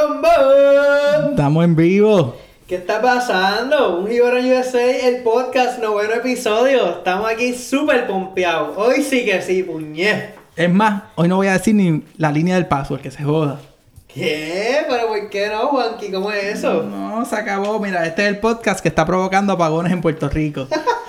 [0.00, 1.30] combo.
[1.30, 2.36] Estamos en vivo.
[2.66, 3.98] ¿Qué está pasando?
[3.98, 6.98] Un Gibaran USA, el podcast, noveno episodio.
[6.98, 8.76] Estamos aquí súper pompeados.
[8.76, 10.34] Hoy sí que sí, puñet.
[10.56, 13.60] Es más, hoy no voy a decir ni la línea del password, que se joda.
[14.12, 14.84] ¿Qué?
[14.88, 16.10] ¿Pero por qué no, Juanqui?
[16.10, 16.82] ¿Cómo es eso?
[16.82, 17.78] No, se acabó.
[17.80, 20.68] Mira, este es el podcast que está provocando apagones en Puerto Rico.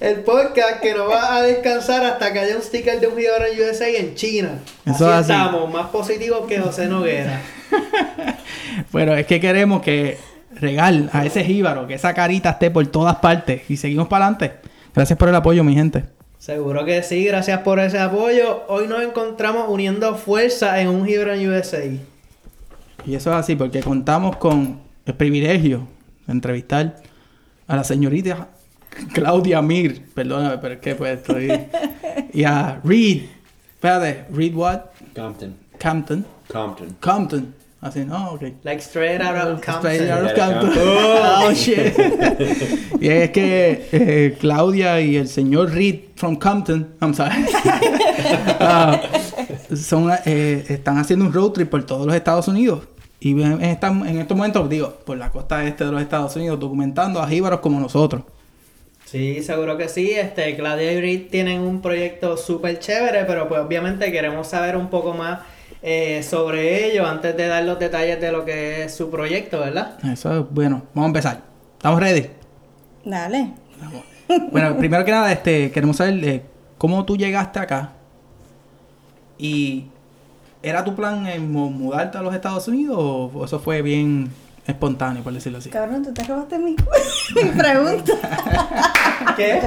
[0.00, 3.50] El podcast que no va a descansar hasta que haya un sticker de un Gibaran
[3.50, 4.58] USA en China.
[4.86, 5.32] Eso así, es así.
[5.32, 7.40] estamos, más positivos que José Noguera.
[8.92, 10.16] Bueno, es que queremos que
[10.54, 13.68] regal a ese jíbaro, que esa carita esté por todas partes.
[13.68, 14.52] Y seguimos para adelante.
[14.94, 16.04] Gracias por el apoyo, mi gente.
[16.38, 18.62] Seguro que sí, gracias por ese apoyo.
[18.68, 21.84] Hoy nos encontramos uniendo fuerzas en un Gibaran USA.
[23.04, 25.86] Y eso es así, porque contamos con el privilegio
[26.26, 26.96] de entrevistar
[27.66, 28.48] a la señorita
[29.12, 30.02] Claudia Mir.
[30.14, 31.50] Perdóname, pero es que pues estoy.
[32.32, 33.22] Y a Reed.
[33.74, 34.80] Espérate, Reed what?
[35.16, 35.56] Compton.
[35.78, 36.24] Campton.
[36.52, 36.96] Compton.
[37.00, 37.54] Compton.
[37.80, 38.42] Así, no, ok.
[38.62, 39.78] Like straight out of Compton.
[39.94, 40.70] Straight out of Compton.
[41.42, 41.94] Oh, shit.
[43.00, 47.32] y es que eh, Claudia y el señor Reed from Compton, I'm sorry,
[48.60, 49.00] ah,
[49.74, 52.82] son, eh, están haciendo un road trip por todos los Estados Unidos.
[53.18, 56.58] Y en, esta- en estos momentos, digo, por la costa este de los Estados Unidos,
[56.60, 58.22] documentando a jíbaros como nosotros.
[59.10, 60.10] Sí, seguro que sí.
[60.12, 64.88] Este, Claudia y Reed tienen un proyecto súper chévere, pero pues obviamente queremos saber un
[64.88, 65.40] poco más
[65.82, 69.98] eh, sobre ello antes de dar los detalles de lo que es su proyecto, ¿verdad?
[70.04, 70.82] Eso es bueno.
[70.94, 71.40] Vamos a empezar.
[71.76, 72.26] ¿Estamos ready?
[73.04, 73.50] Dale.
[74.52, 76.42] Bueno, primero que nada, este, queremos saber eh,
[76.78, 77.92] cómo tú llegaste acá
[79.38, 79.86] y
[80.62, 82.96] ¿era tu plan en mu- mudarte a los Estados Unidos
[83.34, 84.30] o eso fue bien
[84.66, 85.70] espontáneo, por decirlo así?
[85.70, 86.76] Cabrón, tú te robaste mi,
[87.34, 88.12] mi pregunta.
[89.36, 89.58] ¿Qué?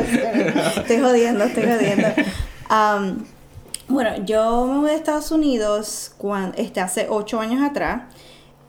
[0.78, 2.08] estoy jodiendo, estoy jodiendo.
[3.88, 8.04] Bueno, yo me mudé a Estados Unidos cuando, este, hace ocho años atrás.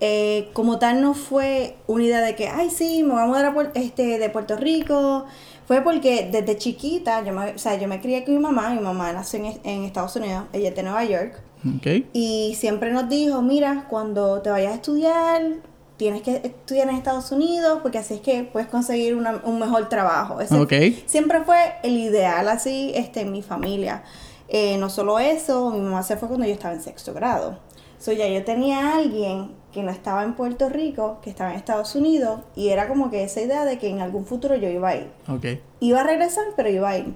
[0.00, 3.47] Eh, como tal no fue una idea de que, ay, sí, me voy a mudar
[3.47, 5.24] a este, de Puerto Rico.
[5.67, 8.70] Fue porque desde chiquita, yo me, o sea, yo me crié con mi mamá.
[8.70, 11.40] Mi mamá nació en, en Estados Unidos, ella es de Nueva York.
[11.77, 12.07] Ok.
[12.13, 15.42] Y siempre nos dijo, mira, cuando te vayas a estudiar,
[15.96, 19.88] tienes que estudiar en Estados Unidos porque así es que puedes conseguir una- un mejor
[19.88, 20.40] trabajo.
[20.40, 20.56] Ese.
[21.06, 24.02] Siempre fue el ideal así este, en mi familia.
[24.48, 27.58] Eh, no solo eso, mi mamá se fue cuando yo estaba en sexto grado.
[27.98, 31.56] So, ya yo tenía a alguien que no estaba en Puerto Rico, que estaba en
[31.56, 34.90] Estados Unidos, y era como que esa idea de que en algún futuro yo iba
[34.90, 35.10] a ir.
[35.28, 35.46] Ok.
[35.80, 37.14] Iba a regresar, pero iba a ir.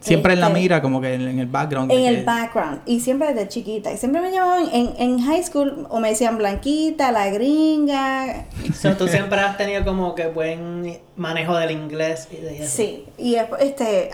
[0.00, 1.90] Siempre en la Este, mira, como que en, en el background.
[1.90, 5.42] en el que- background y siempre desde chiquita y siempre me llamaban en, en high
[5.42, 10.98] school o me decían blanquita la gringa So, tú siempre has tenido como que buen
[11.16, 12.76] manejo del inglés y de eso.
[12.76, 14.10] sí y este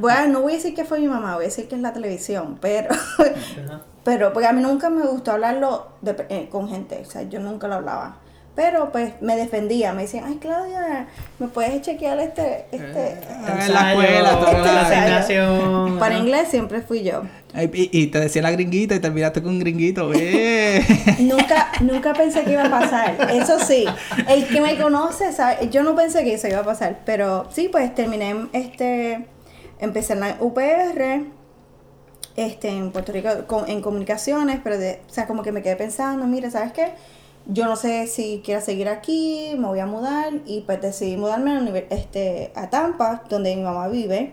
[0.00, 1.92] bueno no voy a decir que fue mi mamá voy a decir que es la
[1.92, 2.94] televisión pero
[4.04, 7.40] pero porque a mí nunca me gustó hablarlo de- eh, con gente o sea yo
[7.40, 8.16] nunca lo hablaba
[8.54, 11.08] pero pues me defendía me decían ay Claudia
[11.40, 15.98] me puedes chequear este este en la escuela, Este la- asignación.
[15.98, 17.22] para inglés siempre fui yo
[17.56, 20.10] Y, y te decía la gringuita y terminaste con un gringuito.
[20.14, 20.82] ¡Eh!
[21.20, 23.16] Nunca, nunca pensé que iba a pasar.
[23.32, 23.84] Eso sí,
[24.28, 27.68] el que me conoce, sabe, yo no pensé que eso iba a pasar, pero sí,
[27.70, 29.26] pues terminé, este,
[29.78, 31.26] empecé en la UPR,
[32.36, 35.76] este, en Puerto Rico, con- en comunicaciones, pero de, o sea, como que me quedé
[35.76, 36.88] pensando, mira, ¿sabes qué?
[37.46, 41.50] Yo no sé si quiero seguir aquí, me voy a mudar, y pues decidí mudarme
[41.50, 44.32] a, este, a Tampa, donde mi mamá vive,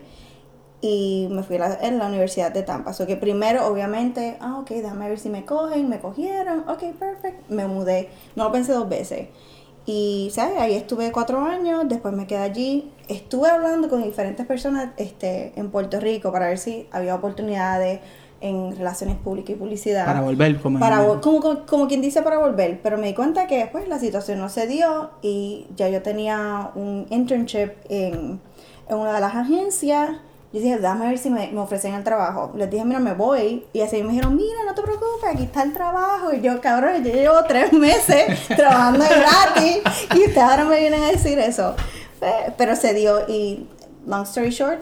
[0.80, 2.94] y me fui a la, Universidad de Tampa.
[2.94, 7.50] So que primero, obviamente, ah, ok, déjame ver si me cogen, me cogieron, ok, perfect,
[7.50, 8.10] me mudé.
[8.36, 9.28] No lo pensé dos veces.
[9.86, 10.60] Y, ¿sabes?
[10.60, 12.92] Ahí estuve cuatro años, después me quedé allí.
[13.08, 18.00] Estuve hablando con diferentes personas este, en Puerto Rico para ver si había oportunidades
[18.42, 20.06] en relaciones públicas y publicidad.
[20.06, 23.48] Para volver, como Para como, como, como quien dice para volver, pero me di cuenta
[23.48, 28.42] que después la situación no se dio y ya yo tenía un internship en,
[28.90, 30.10] en una de las agencias.
[30.52, 32.52] Yo dije, dame a ver si me, me ofrecen el trabajo.
[32.58, 33.64] Les dije, mira, me voy.
[33.72, 36.34] Y así me dijeron, mira, no te preocupes, aquí está el trabajo.
[36.34, 39.78] Y yo, cabrón, yo llevo tres meses trabajando gratis
[40.14, 41.76] y ustedes ahora me vienen a decir eso.
[42.58, 43.68] Pero se dio y,
[44.06, 44.80] long story short,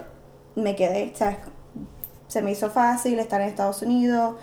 [0.56, 1.36] me quedé, ¿sabes?
[2.30, 4.36] Se me hizo fácil estar en Estados Unidos.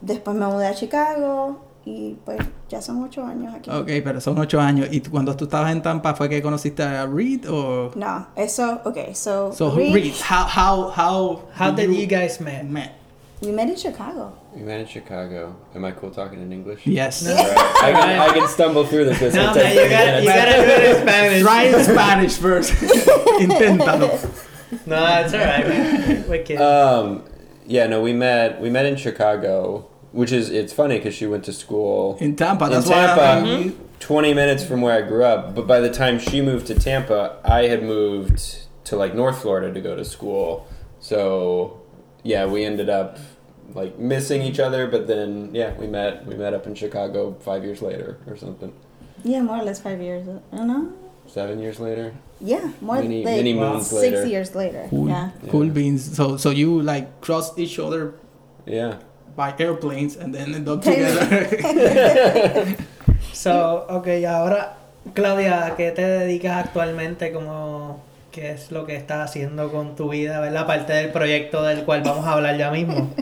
[0.00, 2.38] Después me mudé a Chicago y pues
[2.68, 3.70] ya son ocho años aquí.
[3.70, 4.88] Ok, pero son ocho años.
[4.90, 7.92] ¿Y tú- cuando tú estabas en Tampa fue que conociste a Reed o...?
[7.94, 12.64] No, eso, ok, so, So, Reed, Reed, how, how, how, How did you guys met?
[12.64, 12.96] met?
[13.42, 14.32] we met in Chicago.
[14.54, 15.54] We met in Chicago.
[15.74, 16.84] Am I cool talking in English?
[16.86, 17.22] Yes.
[17.22, 17.30] No.
[17.32, 17.56] Alright.
[17.84, 19.18] I, can, I can stumble through this.
[19.20, 21.42] This No, take you 30 gotta, you gotta do it in Spanish.
[21.42, 22.72] Try in Spanish first.
[23.40, 24.10] Inténtalo.
[24.86, 26.28] No, it's alright, man.
[26.28, 26.60] We're kidding.
[26.62, 27.24] Um,
[27.66, 28.60] yeah, no, we met.
[28.60, 29.86] We met in Chicago.
[30.12, 33.22] which is it's funny because she went to school In Tampa, in that's why Tampa,
[33.22, 35.54] I'm- 20 minutes from where I grew up.
[35.54, 38.38] But by the time she moved to Tampa, I had moved
[38.84, 40.66] to like North Florida to go to school.
[41.00, 41.80] So
[42.22, 43.18] yeah, we ended up
[43.74, 44.86] like missing each other.
[44.86, 48.72] But then yeah, we met we met up in Chicago five years later or something.
[49.22, 50.26] Yeah, more or less five years.
[50.26, 50.92] You know?
[51.26, 52.14] Seven years later.
[52.40, 54.26] Yeah, more Many- like many six later.
[54.26, 54.86] years later.
[54.90, 55.30] Cool, Yeah.
[55.50, 56.02] cool beans.
[56.16, 58.14] So, so you like cross each other
[58.66, 58.98] Yeah.
[59.36, 61.48] by airplanes and then end up together.
[63.32, 64.76] So, ok, ahora,
[65.14, 67.32] Claudia, ¿a qué te dedicas actualmente?
[67.32, 68.00] Como,
[68.32, 70.62] ¿Qué es lo que estás haciendo con tu vida, verdad?
[70.62, 73.10] Aparte del proyecto del cual vamos a hablar ya mismo.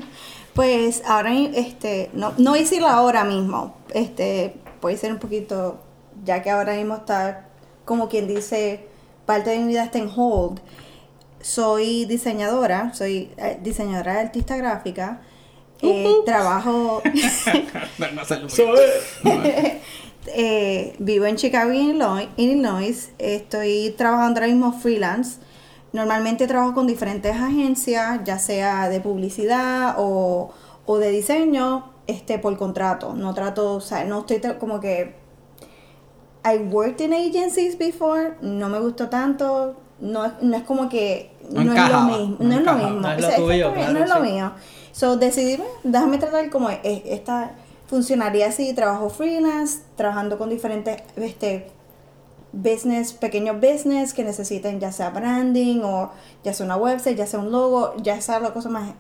[0.54, 5.78] Pues ahora, este, no, no voy a decirlo ahora mismo, este, puede ser un poquito,
[6.24, 7.46] ya que ahora mismo está,
[7.84, 8.80] como quien dice,
[9.28, 10.58] parte de mi vida está en hold.
[11.42, 15.20] Soy diseñadora, soy eh, diseñadora de artista gráfica,
[15.82, 17.02] eh, trabajo,
[17.98, 18.22] No, no
[20.28, 25.40] eh, vivo en Chicago, Illinois, Illinois, estoy trabajando ahora mismo freelance.
[25.92, 30.54] Normalmente trabajo con diferentes agencias, ya sea de publicidad o,
[30.86, 33.12] o de diseño, este, por contrato.
[33.12, 35.27] No trato, o sea, no estoy como que...
[36.44, 41.32] I worked in agencies before, no me gustó tanto, no, es- no es como que...
[41.50, 43.00] No No, es lo mismo, no no, es lo mismo.
[43.00, 44.20] No es o lo sea, tuyo, no es lo sí.
[44.22, 44.52] mío.
[44.92, 47.52] So decidí, "Bueno, déjame tratar como e- esta
[47.86, 51.70] funcionaría así, trabajo freelance, trabajando con diferentes este
[52.52, 56.10] business, pequeños business que necesiten ya sea branding o
[56.44, 58.90] ya sea una website, ya sea un logo, ya sea la cosa más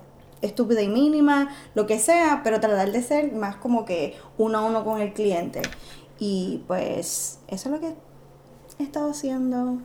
[0.40, 4.64] estúpida y mínima, lo que sea, pero tratar de ser más como que uno a
[4.64, 5.62] uno con el cliente.
[6.20, 7.94] Y pues eso es lo que
[8.78, 9.80] he estado haciendo.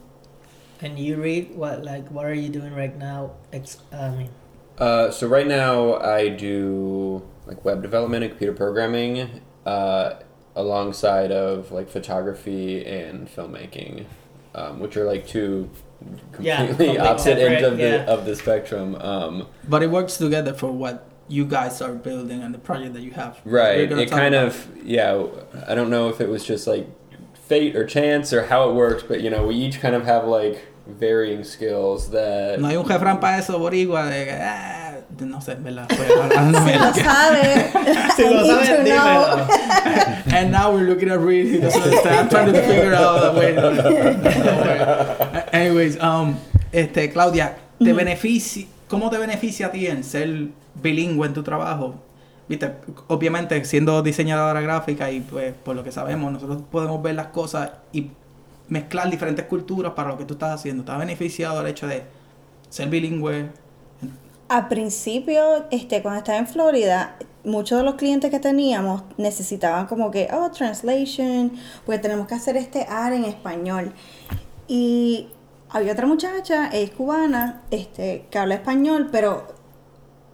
[0.81, 3.31] And you read what, like, what are you doing right now?
[3.51, 4.29] Ex I mean,
[4.77, 10.15] Uh, so right now I do like web development and computer programming, uh,
[10.55, 14.05] alongside of like photography and filmmaking,
[14.55, 15.69] um, which are like two
[16.31, 18.05] completely complete opposite ends of the yeah.
[18.05, 18.95] of the spectrum.
[18.95, 23.01] Um, But it works together for what you guys are building and the project that
[23.01, 23.39] you have.
[23.45, 23.89] Right.
[23.89, 25.23] gonna It kind about- of yeah.
[25.67, 26.85] I don't know if it was just like
[27.47, 30.25] fate or chance or how it works, but you know we each kind of have
[30.27, 32.59] like varying skills that.
[32.59, 35.87] No hay un refrán para eso, boricua, de que, ah, no sé, ¿verdad?
[35.87, 37.71] Pues, ahora no me- Si lo sabe,
[38.15, 38.83] si I lo need sabes, know.
[38.83, 40.33] dímelo.
[40.33, 41.45] And now we're looking at Reed.
[41.45, 42.15] He doesn't understand.
[42.19, 43.53] I'm trying to figure out a way.
[43.55, 45.49] No, way.
[45.53, 46.37] Anyways, um,
[46.71, 51.95] este, Claudia, ¿te beneficia, ¿cómo te beneficia a ti en ser bilingüe en tu trabajo?
[52.47, 52.75] Viste,
[53.07, 57.71] obviamente siendo diseñadora gráfica y pues por lo que sabemos, nosotros podemos ver las cosas
[57.91, 58.11] y
[58.67, 60.83] mezclar diferentes culturas para lo que tú estás haciendo.
[60.83, 62.03] ¿Te ha beneficiado el hecho de
[62.69, 63.49] ser bilingüe?
[64.47, 70.11] Al principio, este, cuando estaba en Florida, muchos de los clientes que teníamos necesitaban como
[70.11, 71.53] que, oh, translation,
[71.83, 73.91] porque tenemos que hacer este ad en español.
[74.67, 75.29] Y
[75.73, 79.47] había otra muchacha, es cubana, este, que habla español, pero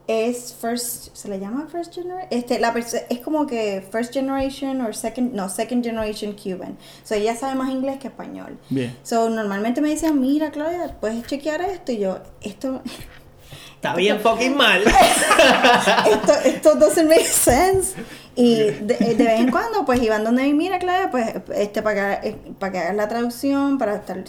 [0.07, 2.73] es first, se le llama first generation, este, la
[3.09, 6.77] es como que first generation or second, no, second generation Cuban.
[7.03, 8.57] So ella sabe más inglés que español.
[8.69, 8.97] Bien.
[9.03, 12.81] So normalmente me decían, mira Claudia, puedes chequear esto y yo, esto,
[13.75, 14.83] Está bien fucking mal.
[16.11, 17.95] esto, esto doesn't make sense.
[18.35, 22.19] Y de, de vez en cuando, pues iban donde mi mira, Claudia, pues este, para,
[22.19, 24.21] que, para que hagas la traducción, para estar,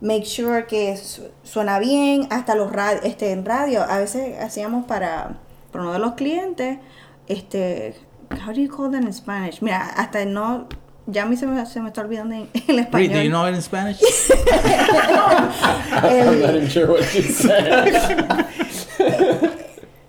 [0.00, 4.84] make sure que su- suena bien, hasta los radio, este, en radio, a veces hacíamos
[4.86, 5.38] para,
[5.72, 6.78] para uno de los clientes,
[7.26, 7.94] este,
[8.46, 9.60] how do you call that in Spanish?
[9.60, 10.68] Mira, hasta no,
[11.06, 13.12] ya a mí se me, se me está olvidando en, en Reed, español.
[13.12, 13.98] do you know it in Spanish?
[15.90, 18.46] I'm El- not even sure what you said.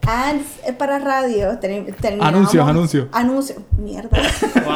[0.09, 1.57] ads eh, para radio.
[2.21, 3.07] Anuncios, anuncios.
[3.11, 3.59] Anuncios.
[3.77, 4.17] Mierda.
[4.65, 4.69] Wow.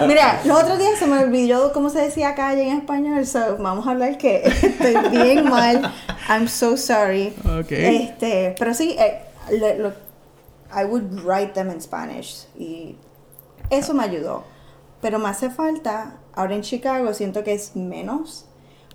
[0.08, 3.86] Mira, los otros días se me olvidó cómo se decía calle en español, so vamos
[3.86, 5.92] a hablar que estoy bien mal.
[6.28, 7.32] I'm so sorry.
[7.60, 7.70] Ok.
[7.72, 9.20] Este, pero sí, eh,
[9.58, 9.92] lo- lo-
[10.74, 12.96] I would write them in Spanish y
[13.70, 14.44] eso me ayudó.
[15.00, 18.46] Pero me hace falta, ahora en Chicago siento que es menos,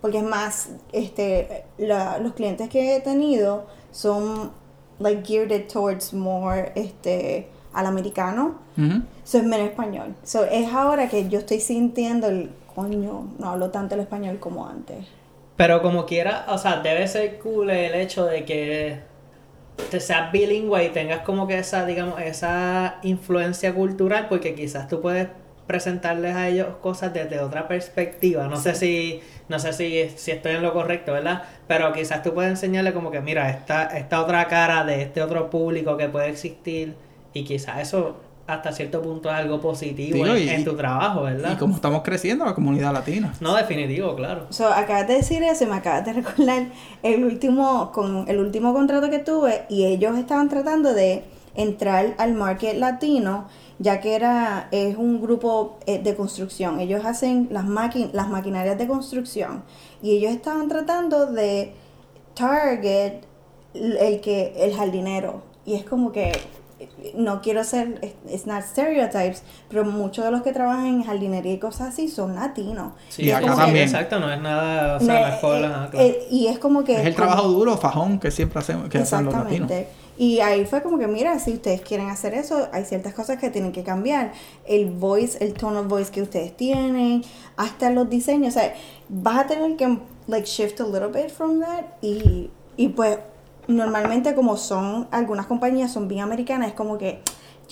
[0.02, 4.52] porque es más, este, la- los clientes que he tenido son
[5.00, 8.60] like geared towards more, este, al americano.
[8.78, 9.04] Ujú.
[9.24, 10.16] So es menos español.
[10.24, 14.68] So es ahora que yo estoy sintiendo el coño, no hablo tanto el español como
[14.68, 15.06] antes.
[15.56, 19.00] Pero como quiera, o sea, debe ser cool el hecho de que
[19.90, 25.02] te seas bilingüe y tengas como que esa, digamos, esa influencia cultural, porque quizás tú
[25.02, 25.28] puedes
[25.68, 28.48] presentarles a ellos cosas desde otra perspectiva.
[28.48, 31.44] No sé si no sé si, si estoy en lo correcto, ¿verdad?
[31.68, 35.50] Pero quizás tú puedes enseñarle como que, mira, esta, esta otra cara de este otro
[35.50, 36.96] público que puede existir
[37.34, 41.24] y quizás eso hasta cierto punto es algo positivo Digo, en, y- en tu trabajo,
[41.24, 41.54] ¿verdad?
[41.54, 43.34] Y como estamos creciendo, la comunidad latina.
[43.40, 44.48] No, definitivo, claro.
[44.50, 46.64] So, acabas de decir eso y me acabas de recordar
[47.04, 51.24] el último, con el último contrato que tuve y ellos estaban tratando de
[51.56, 53.48] entrar al market latino
[53.80, 58.78] ya que era es un grupo eh, de construcción ellos hacen las maqui- las maquinarias
[58.78, 59.64] de construcción
[60.02, 61.74] y ellos estaban tratando de
[62.34, 63.22] target
[63.74, 66.32] el que el jardinero y es como que
[67.16, 71.58] no quiero ser it's not stereotypes pero muchos de los que trabajan en jardinería y
[71.60, 73.86] cosas así son latinos Sí, Y acá que- también.
[73.86, 75.40] Exacto, no es nada, o sea, no la- eh,
[75.90, 75.90] claro.
[75.94, 78.98] eh, y es como que Es el como- trabajo duro, fajón, que siempre hacemos, que
[78.98, 79.72] hacen los latinos.
[80.24, 83.50] Y ahí fue como que, mira, si ustedes quieren hacer eso, hay ciertas cosas que
[83.50, 84.32] tienen que cambiar.
[84.66, 87.26] El voice, el tone of voice que ustedes tienen,
[87.58, 88.56] hasta los diseños.
[88.56, 88.74] O sea,
[89.10, 91.84] vas a tener que, like, shift a little bit from that.
[92.02, 93.20] Y, y pues,
[93.68, 97.20] normalmente como son, algunas compañías son bien americanas, es como que,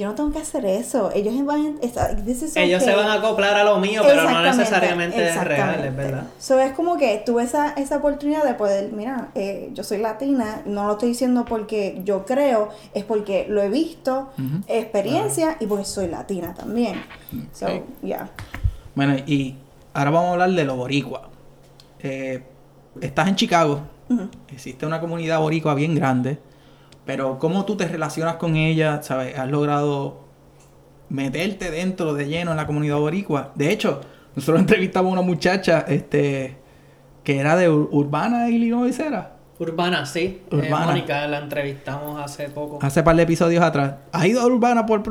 [0.02, 1.12] yo no tengo que hacer eso.
[1.14, 4.42] Ellos van, está- this is Ellos se van a acoplar a lo mío, pero no
[4.42, 6.24] necesariamente es real, es verdad.
[6.40, 10.62] So, es como que tuve esa, esa oportunidad de poder, mira, eh, yo soy latina,
[10.66, 14.30] no lo estoy diciendo porque yo creo, es porque lo he visto,
[14.68, 17.02] experiencia y porque soy latina también.
[17.54, 17.68] So,
[18.02, 18.30] yeah.
[18.96, 19.56] Bueno, y
[19.94, 21.22] ahora vamos a hablar de los boricuas.
[22.00, 22.44] Eh,
[23.00, 23.82] estás en Chicago,
[24.50, 26.40] existe una comunidad boricua bien grande,
[27.12, 29.02] pero ¿cómo tú te relacionas con ella?
[29.04, 29.38] ¿Sabes?
[29.38, 30.22] ¿Has logrado
[31.10, 33.52] meterte dentro de lleno en la comunidad boricua?
[33.56, 34.00] De hecho,
[34.36, 36.56] nosotros entrevistamos a una muchacha este,
[37.24, 39.34] que era de Ur- Urbana, Illinois, ¿era?
[39.60, 40.42] Urbana, sí.
[40.50, 40.86] Eh, Urbana.
[40.88, 42.80] Mónica la entrevistamos hace poco.
[42.82, 43.96] Hace par de episodios atrás.
[44.14, 45.04] ¿Has ido a Urbana por...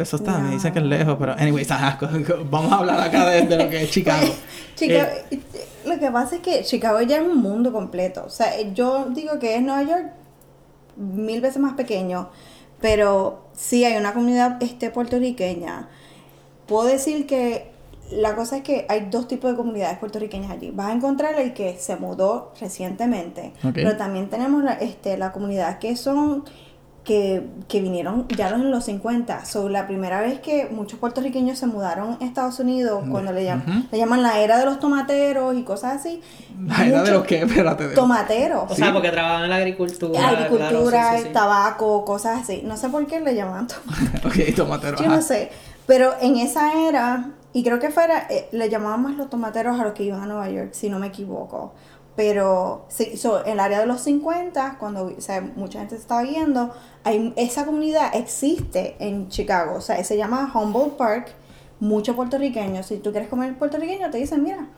[0.00, 1.32] Eso está, me dicen que es lejos, pero...
[1.34, 1.98] Anyways, ajá,
[2.50, 4.26] vamos a hablar acá de, de lo que es Chicago.
[4.74, 5.38] Chicago, Eh,
[5.86, 8.24] lo que pasa es que Chicago ya es un mundo completo.
[8.26, 10.06] O sea, yo digo que es Nueva York
[10.96, 12.28] mil veces más pequeño,
[12.80, 15.88] pero sí hay una comunidad este, puertorriqueña.
[16.66, 17.72] Puedo decir que
[18.10, 20.70] la cosa es que hay dos tipos de comunidades puertorriqueñas allí.
[20.70, 25.78] Vas a encontrar el que se mudó recientemente, pero también tenemos la, este, la comunidad
[25.78, 26.44] que son
[27.04, 29.44] que, que vinieron ya en los 50.
[29.44, 33.88] So, la primera vez que muchos puertorriqueños se mudaron a Estados Unidos, cuando le, llam-
[33.92, 36.22] le llaman la era de los tomateros y cosas así.
[36.66, 37.88] La edad de los que, espérate.
[37.88, 38.70] de- Tomateros.
[38.70, 40.28] O sea, porque trabajan en la agricultura.
[40.28, 41.32] Agricultura, claro, sí, sí, sí.
[41.34, 42.62] tabaco, cosas así.
[42.64, 44.24] No sé por qué le llaman tomateros.
[44.48, 44.96] ok, tomatero.
[44.98, 45.16] Yo ajá.
[45.16, 45.50] no sé.
[45.86, 49.84] Pero en esa era, y creo que fuera, eh, le llamaban más los tomateros a
[49.84, 51.74] los que iban a Nueva York, si no me equivoco.
[52.16, 56.02] Pero sí, so, en el área de los 50, cuando o sea, mucha gente se
[56.02, 59.76] estaba yendo, hay, esa comunidad existe en Chicago.
[59.76, 61.34] O sea, se llama Humboldt Park.
[61.80, 64.68] Muchos puertorriqueños, si tú quieres comer puertorriqueño, te dicen, mira,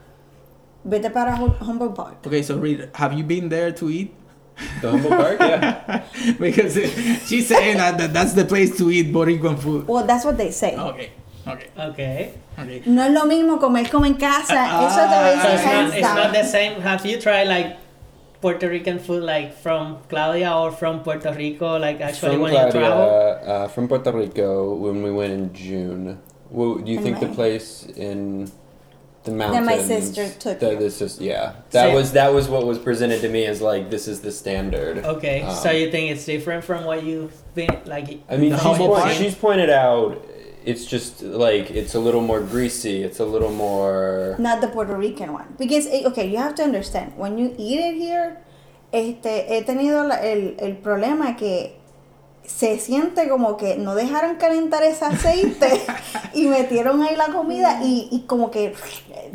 [0.82, 2.26] vete para Hum- Humboldt Park.
[2.26, 2.88] Okay, so read.
[2.94, 4.12] Have you been there to eat?
[4.80, 6.04] The Humble Park, yeah.
[6.40, 6.74] because
[7.26, 9.86] she's saying that, that that's the place to eat Boricuan food.
[9.86, 10.74] Well, that's what they say.
[10.74, 11.12] Okay,
[11.46, 12.32] okay, Okay.
[12.58, 12.82] okay.
[12.86, 14.54] No es lo mismo comer como en casa.
[14.68, 16.80] Ah, Eso te lo So it's not, it's not the same.
[16.80, 17.76] Have you tried like
[18.40, 21.78] Puerto Rican food like from Claudia or from Puerto Rico?
[21.78, 22.80] Like actually from when you travel?
[22.80, 26.18] Claudia, uh, from Puerto Rico, when we went in June.
[26.50, 28.44] Well, do you In think the place in
[29.24, 29.66] the That mountains?
[29.66, 30.78] my sister took That you.
[30.78, 31.52] this is yeah.
[31.72, 34.30] That So- was that was what was presented to me as like this is the
[34.30, 35.04] standard.
[35.04, 38.20] Okay, Um, so you think it's different from what you've been like?
[38.30, 40.22] I mean, she's, point- she's pointed out
[40.66, 43.02] it's just like it's a little more greasy.
[43.02, 44.34] It's a little more.
[44.38, 45.46] Not the Puerto Rican one.
[45.58, 48.36] Because, eh, okay, you have to understand, when you eat it here,
[48.92, 51.76] este, he tenido la- el, el problema que
[52.44, 55.82] se siente como que no dejaron calentar ese aceite
[56.32, 58.72] y metieron ahí la comida y, y como que,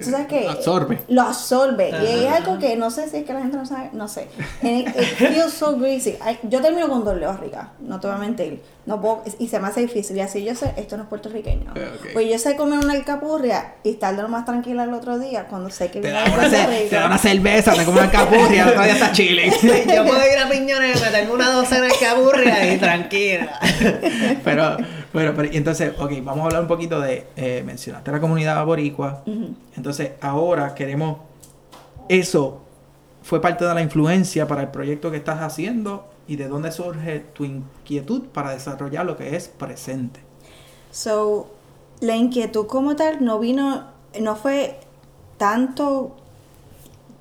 [0.02, 0.48] ¿tú sabes qué?
[0.48, 1.00] Absorbe.
[1.10, 1.90] Lo absorbe.
[1.90, 4.30] Y es algo que no sé si es que la gente no sabe, no sé.
[4.62, 6.16] And it, it feels so greasy.
[6.22, 8.62] Ay, Yo termino con dolor de barriga, no te voy a mentir.
[8.84, 10.18] No puedo, y se me hace difícil.
[10.18, 11.70] Y así yo sé, esto no es puertorriqueño.
[11.72, 12.08] Ok.
[12.14, 15.46] Pues yo sé comer una alcapurria y estar de lo más tranquila el otro día
[15.48, 18.10] cuando sé que Te viene da, una, ce- te da una cerveza, te come una
[18.10, 19.52] capurria, el otro día está chile.
[19.62, 23.60] Yo puedo ir a Piñones y me tengo una docena de caburrias y tranquila.
[24.44, 24.78] pero,
[25.14, 28.66] pero, pero, y entonces, ok, vamos a hablar un poquito de, eh, mencionaste la comunidad
[28.66, 29.24] boricua.
[29.78, 31.20] Entonces, ahora queremos,
[32.10, 32.62] eso
[33.22, 37.20] fue parte de la influencia para el proyecto que estás haciendo y de dónde surge
[37.20, 40.22] tu inquietud para desarrollar lo que es presente.
[40.90, 41.48] So,
[42.00, 44.80] la inquietud como tal no vino, no fue
[45.36, 46.16] tanto,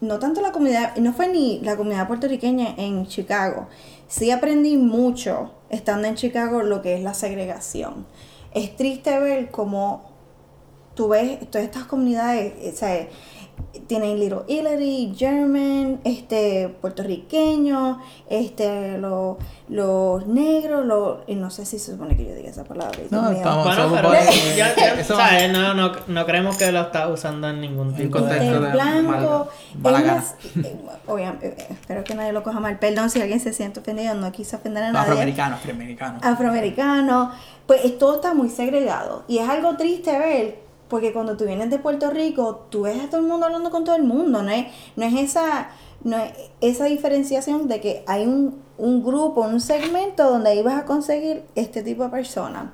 [0.01, 3.67] no tanto la comunidad, no fue ni la comunidad puertorriqueña en Chicago.
[4.07, 8.07] Sí aprendí mucho estando en Chicago lo que es la segregación.
[8.55, 10.09] Es triste ver cómo
[10.95, 13.09] tú ves todas estas comunidades, o sea,
[13.87, 17.99] tienen Little Italy, German, este, puertorriqueños,
[18.29, 19.37] este, los,
[19.69, 22.99] los negros, los, y no sé si se supone que yo diga esa palabra.
[23.11, 25.51] No, estamos- Bueno, Eso pero puede- ya- ya, eso- ¿sabes?
[25.53, 28.29] No, no, no creemos que lo está usando en ningún tipo de...
[28.39, 28.61] contexto.
[28.61, 29.49] De blanco,
[29.83, 30.15] gana.
[30.15, 30.77] más- eh,
[31.07, 32.79] obviamente, eh, espero que nadie lo coja mal.
[32.79, 35.01] Perdón si alguien se siente ofendido, no quise ofender a nadie.
[35.03, 36.23] afroamericanos, afroamericanos.
[36.23, 37.35] afroamericanos,
[37.67, 39.25] pues es- todo está muy segregado.
[39.29, 43.09] Y es algo triste ver, porque cuando tú vienes de Puerto Rico, tú ves a
[43.09, 44.67] todo el mundo hablando con todo el mundo, no es,
[44.97, 45.71] no es esa,
[46.05, 50.83] no es esa diferenciación de que hay un, un grupo, un segmento donde ahí vas
[50.83, 52.65] a conseguir este tipo de personas.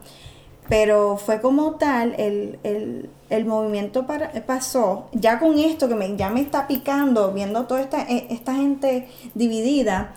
[0.68, 6.16] Pero fue como tal, el, el, el movimiento para, pasó, ya con esto que me,
[6.16, 10.14] ya me está picando, viendo toda esta, eh, esta gente dividida,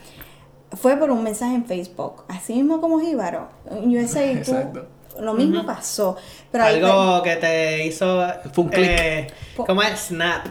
[0.72, 2.24] fue por un mensaje en Facebook.
[2.29, 3.48] Así mismo como Jíbaro.
[3.70, 4.88] En USA, tú- Exacto.
[5.22, 6.16] Lo mismo pasó.
[6.52, 8.26] Pero ahí Algo que te hizo...
[8.54, 8.90] Fue un clic.
[8.90, 10.00] eh, ¿Cómo es?
[10.00, 10.48] Snap.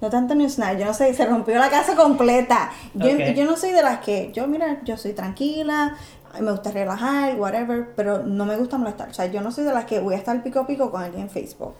[0.00, 2.70] No tanto ni Snap, yo no sé, se rompió la casa completa.
[2.92, 5.96] Yo, yo no soy de las que, yo mira, yo soy tranquila,
[6.40, 9.08] me gusta relajar, whatever, pero no me gusta molestar.
[9.08, 11.02] O sea, yo no soy de las que voy a estar pico a pico con
[11.02, 11.74] alguien en Facebook.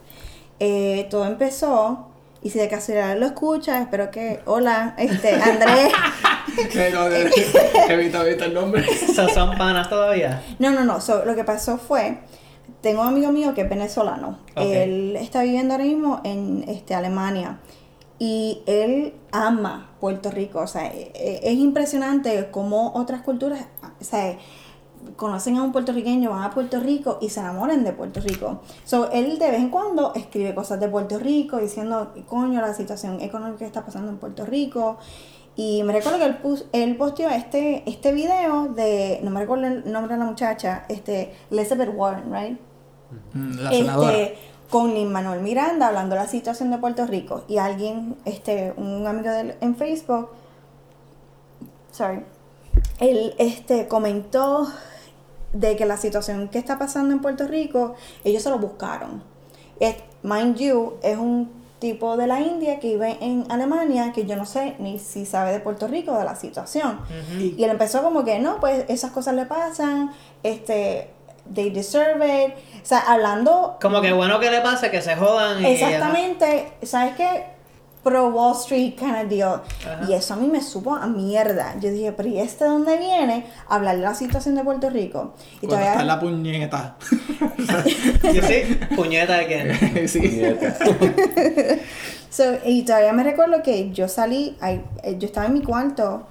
[0.61, 2.09] Eh, todo empezó,
[2.45, 5.93] y si de casualidad lo escuchas, espero que, hola, este, Andrés.
[6.73, 7.31] Pero de-
[7.89, 8.85] evita, evita el nombre.
[8.97, 10.41] ¿So- ¿Son panas todavía?
[10.61, 11.01] No, no, no.
[11.01, 12.19] So, lo que pasó fue,
[12.83, 14.39] tengo un amigo mío que es venezolano.
[14.55, 17.59] Él está viviendo ahora mismo en este, Alemania.
[18.19, 20.61] Y él ama Puerto Rico.
[20.61, 23.65] O sea, e- e- es impresionante cómo otras culturas,
[24.01, 24.37] o sea,
[25.17, 28.61] conocen a un puertorriqueño, van a Puerto Rico y se enamoran de Puerto Rico.
[28.85, 33.21] So, él de vez en cuando escribe cosas de Puerto Rico diciendo, coño, la situación
[33.21, 34.99] económica que está pasando en Puerto Rico.
[35.57, 39.67] Y me recuerdo que él, pus- él posteó este, este video de, no me recuerdo
[39.67, 42.59] el nombre de la muchacha, este, Elizabeth Warren, right?
[43.35, 44.13] Mm, La senadora.
[44.19, 44.39] Este,
[44.71, 47.45] con Lin Manuel Miranda hablando de la situación de Puerto Rico.
[47.47, 50.31] Y alguien, este, un amigo de él en Facebook,
[51.93, 52.25] sorry,
[52.99, 54.67] él este, comentó
[55.55, 57.95] de que la situación que está pasando en Puerto Rico,
[58.25, 59.23] ellos se lo buscaron.
[59.81, 64.37] Es, mind you, es un tipo de la India que vive en Alemania que yo
[64.37, 67.01] no sé ni si sabe de Puerto Rico de la situación.
[67.39, 70.13] Y él empezó como que no, pues esas cosas le pasan,
[70.43, 71.11] este,
[71.53, 72.55] they deserve it.
[72.83, 75.67] O sea, hablando Como que bueno que le pase, que se jodan y...
[75.67, 77.54] Exactamente, ¿sabes qué?
[78.05, 79.63] Pro Wall Street kind of deal.
[79.85, 80.07] Ajá.
[80.09, 81.75] Y eso a mí me supo a mierda.
[81.81, 83.47] Yo dije, pero ¿y este de dónde viene?
[83.69, 85.35] A hablar de la situación de Puerto Rico.
[85.61, 86.37] Y Cuando está la todavía...
[86.37, 86.97] puñeta.
[88.23, 90.09] Yo sí, puñeta de que...
[90.09, 90.43] sí.
[92.35, 94.83] So, y todavía me recuerdo que yo salí, eh,
[95.19, 96.27] yo estaba en mi cuarto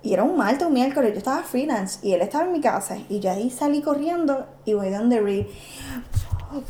[0.00, 2.96] y era un martes, un miércoles, yo estaba freelance y él estaba en mi casa
[3.08, 5.46] y yo ahí salí corriendo y voy donde Reed.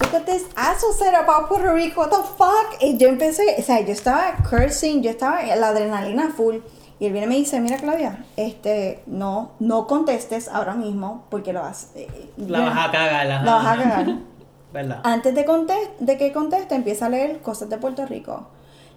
[0.00, 2.80] Look at this asshole said about Puerto Rico, what the fuck?
[2.82, 6.56] Y yo empecé, o sea, yo estaba cursing, yo estaba en la adrenalina full.
[6.98, 11.52] Y él viene y me dice, mira Claudia, este, no, no contestes ahora mismo porque
[11.52, 13.26] lo vas, eh, La vas a cagar.
[13.26, 14.06] la vas a cagar.
[14.72, 15.00] ¿Verdad?
[15.04, 18.48] Antes de, conte- de que conteste, empieza a leer cosas de Puerto Rico.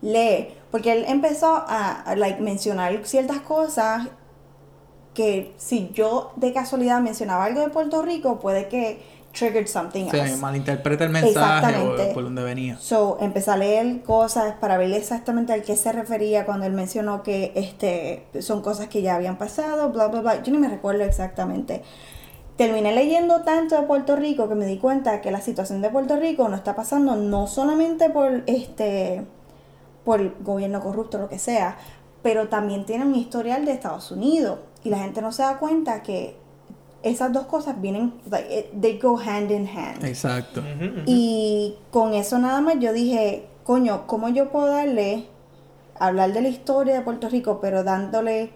[0.02, 4.08] Lee, porque él empezó a, a, like, mencionar ciertas cosas
[5.14, 10.20] que si yo de casualidad mencionaba algo de Puerto Rico, puede que triggered something Se
[10.20, 10.38] else.
[10.38, 12.78] malinterpreta el mensaje o por donde venía.
[12.78, 17.24] So, empecé a leer cosas para ver exactamente a qué se refería cuando él mencionó
[17.24, 20.44] que este son cosas que ya habían pasado, bla, bla, bla.
[20.44, 21.84] Yo ni me recuerdo exactamente.
[22.58, 26.18] Terminé leyendo tanto de Puerto Rico que me di cuenta que la situación de Puerto
[26.18, 29.26] Rico no está pasando no solamente por este
[30.04, 31.78] por el gobierno corrupto o lo que sea,
[32.24, 36.04] pero también tiene un historial de Estados Unidos y la gente no se da cuenta
[36.04, 36.39] que
[37.04, 40.04] esas dos cosas vienen like, it- they go hand in hand.
[40.04, 40.62] Exacto.
[41.06, 45.26] Y con eso nada más yo dije, coño, ¿cómo yo puedo darle,
[46.00, 48.52] hablar de la historia de Puerto Rico, pero dándole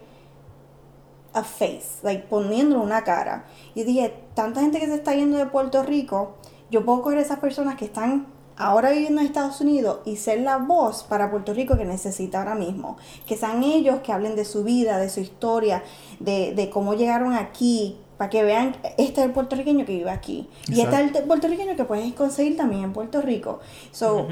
[1.34, 3.46] a face, like poniéndole una cara?
[3.76, 6.36] Y dije, tanta gente que se está yendo de Puerto Rico,
[6.70, 10.58] yo puedo coger esas personas que están ahora viviendo en Estados Unidos y ser la
[10.58, 12.98] voz para Puerto Rico que necesita ahora mismo.
[13.26, 15.84] Que sean ellos que hablen de su vida, de su historia,
[16.20, 20.48] de, de cómo llegaron aquí, para que vean, este es el puertorriqueño que vive aquí.
[20.68, 23.60] Y este es el puertorriqueño que puedes conseguir también en Puerto Rico.
[23.92, 24.28] So,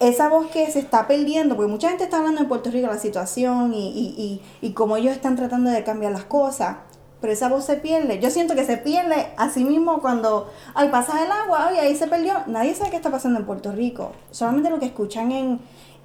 [0.00, 2.98] esa voz que se está perdiendo, porque mucha gente está hablando en Puerto Rico la
[2.98, 6.76] situación y, y, y, y cómo ellos están tratando de cambiar las cosas,
[7.20, 8.18] pero esa voz se pierde.
[8.18, 12.06] Yo siento que se pierde así mismo cuando, ay, pasa el agua, ay, ahí se
[12.06, 12.34] perdió.
[12.46, 14.12] Nadie sabe qué está pasando en Puerto Rico.
[14.30, 15.60] Solamente lo que escuchan en,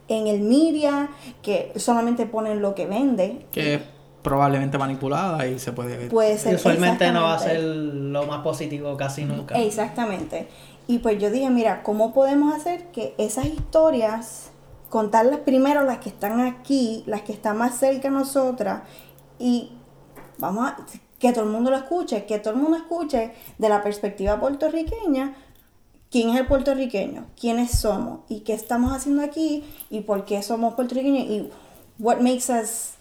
[0.07, 1.09] en el media,
[1.41, 3.45] que solamente ponen lo que vende.
[3.51, 3.81] Que
[4.21, 6.09] probablemente manipulada y se puede ver.
[6.09, 6.53] Puede ser.
[6.53, 9.55] Y usualmente no va a ser lo más positivo casi nunca.
[9.55, 10.47] Exactamente.
[10.87, 14.51] Y pues yo dije, mira, ¿cómo podemos hacer que esas historias,
[14.89, 18.81] contarlas primero las que están aquí, las que están más cerca de nosotras,
[19.37, 19.71] y
[20.37, 20.77] vamos a
[21.19, 25.35] que todo el mundo lo escuche, que todo el mundo escuche de la perspectiva puertorriqueña,
[26.09, 30.73] quién es el puertorriqueño, quiénes somos y qué estamos haciendo aquí y por qué somos
[30.73, 31.49] puertorriqueños y
[31.99, 32.98] what makes us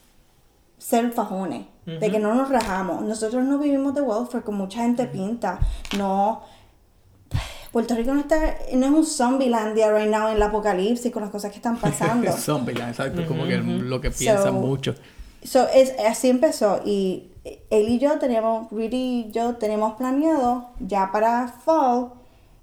[0.79, 3.03] ser fajones, de que no nos rajamos.
[3.03, 5.59] Nosotros no vivimos de welfare como mucha gente pinta,
[5.97, 6.43] no.
[7.73, 11.31] Puerto Rico no está, no es un zombielandia right now en el apocalipsis con las
[11.31, 12.33] cosas que están pasando.
[12.33, 14.95] Zombieland, exacto, como que lo que piensan So, mucho.
[15.43, 17.31] So, es, así empezó y
[17.71, 22.13] él y yo teníamos, Reed y yo teníamos planeado ya para fall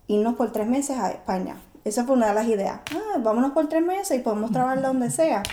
[0.08, 1.58] irnos por tres meses a España.
[1.84, 2.82] Esa fue una de las ideas.
[2.94, 5.44] Ah, vámonos por tres meses y podemos trabajar donde sea.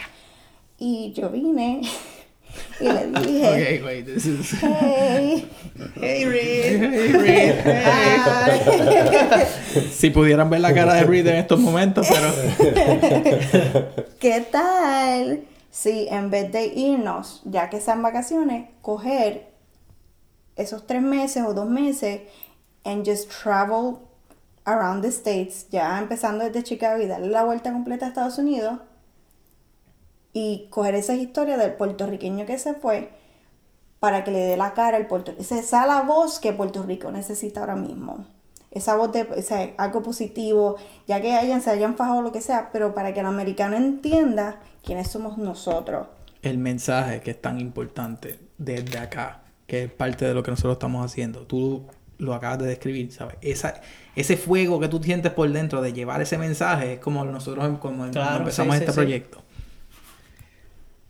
[0.78, 1.82] Y yo vine
[2.80, 4.52] y le dije, Okay, wait, this is...
[4.60, 5.48] hey,
[6.00, 6.80] Hey Reed.
[6.80, 9.46] Hey, Reed, hey.
[9.92, 12.32] Si pudieran ver la cara de Reed en estos momentos, pero...
[14.20, 19.52] ¿qué tal si en vez de irnos, ya que están vacaciones, coger
[20.56, 22.20] esos tres meses o dos meses
[22.84, 24.00] and just travel
[24.64, 28.80] around the states, ya empezando desde Chicago y darle la vuelta completa a Estados Unidos
[30.32, 33.10] y coger esas historias del puertorriqueño que se fue
[34.00, 37.12] para que le dé la cara al Puerto Esa es la voz que Puerto Rico
[37.12, 38.26] necesita ahora mismo.
[38.72, 42.40] Esa voz de o sea, algo positivo, ya que hayan, se hayan fajado lo que
[42.40, 46.08] sea, pero para que el americano entienda quiénes somos nosotros.
[46.40, 50.72] El mensaje que es tan importante desde acá, que es parte de lo que nosotros
[50.74, 51.46] estamos haciendo.
[51.46, 51.84] Tú
[52.18, 53.36] lo acabas de describir, ¿sabes?
[53.40, 53.80] Esa,
[54.16, 57.78] ese fuego que tú sientes por dentro de llevar ese mensaje es como nosotros como
[57.78, 58.96] cuando Claro, empezamos sí, este sí.
[58.98, 59.42] proyecto.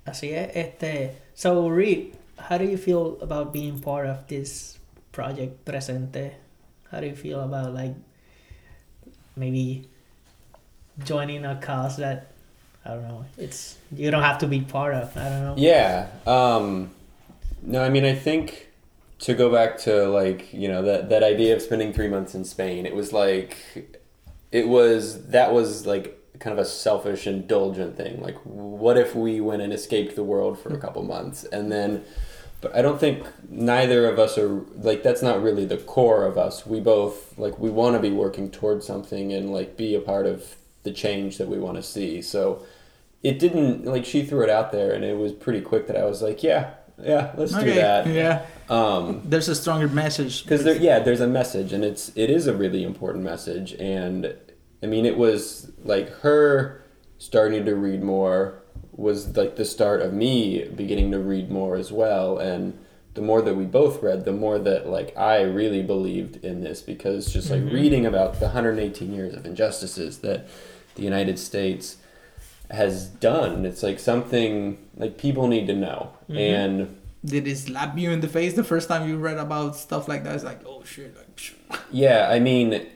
[0.07, 1.17] Así es, este.
[1.35, 4.79] So Reed, how do you feel about being part of this
[5.13, 6.33] project presente?
[6.91, 7.95] How do you feel about like
[9.37, 9.89] maybe
[11.05, 12.33] joining a cause that
[12.85, 13.25] I don't know.
[13.39, 15.17] It's you don't have to be part of.
[15.17, 15.55] I don't know.
[15.57, 16.09] Yeah.
[16.27, 16.91] Um,
[17.63, 18.69] no, I mean, I think
[19.21, 22.45] to go back to like you know that that idea of spending three months in
[22.45, 23.57] Spain, it was like
[24.51, 28.21] it was that was like kind of a selfish, indulgent thing.
[28.21, 32.05] Like, what if we went and escaped the world for a couple months, and then.
[32.61, 36.39] But I don't think neither of us are like that's not really the core of
[36.39, 36.65] us.
[36.65, 40.27] We both like we want to be working towards something and like be a part
[40.27, 42.23] of the change that we want to see.
[42.23, 42.65] So
[43.21, 46.05] it didn't like she threw it out there and it was pretty quick that I
[46.05, 48.07] was like, yeah, yeah, let's do that.
[48.07, 48.47] Yeah.
[48.69, 50.45] Um, There's a stronger message.
[50.45, 53.73] because there, yeah, there's a message, and it's it is a really important message.
[53.75, 54.35] And
[54.83, 56.83] I mean, it was like her
[57.19, 61.93] starting to read more was like the start of me beginning to read more as
[61.93, 62.39] well.
[62.39, 62.79] And
[63.15, 66.83] the more that we both read, the more that like I really believed in this
[66.83, 67.75] because just like mm-hmm.
[67.75, 70.47] reading about the 118 years of injustices that
[70.95, 71.99] the United States
[72.71, 76.13] has done, it's like something like people need to know.
[76.25, 76.39] Mm-hmm.
[76.39, 80.09] And Did it slap you in the face the first time you read about stuff
[80.09, 80.35] like that?
[80.35, 81.15] It's like, oh shit.
[81.17, 81.81] Like.
[81.91, 82.87] Yeah, I mean,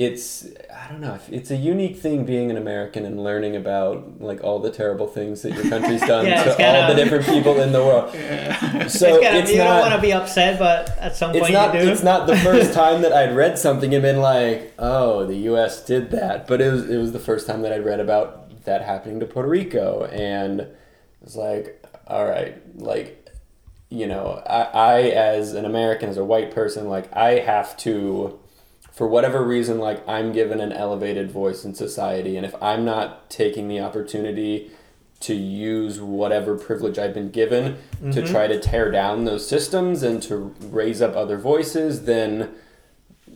[0.00, 1.18] it's I don't know.
[1.30, 5.42] It's a unique thing being an American and learning about like all the terrible things
[5.42, 8.14] that your country's done Yeah, to kinda- all the different people in the world.
[8.90, 11.52] So it's kind of, it's you don't want to be upset, but at some point
[11.52, 11.74] not.
[11.74, 11.88] you do.
[11.90, 15.84] It's not the first time that I'd read something and been like, "Oh, the U.S.
[15.84, 16.88] did that," but it was.
[16.88, 20.66] It was the first time that I'd read about that happening to Puerto Rico, and
[21.22, 23.28] it's like, all right, like
[23.90, 28.39] you know, I, I as an American, as a white person, like I have to,
[29.00, 33.30] for whatever reason, like I'm given an elevated voice in society, and if I'm not
[33.30, 34.72] taking the opportunity
[35.20, 38.30] to use whatever privilege I've been given to mm-hmm.
[38.30, 42.50] try to tear down those systems and to raise up other voices, then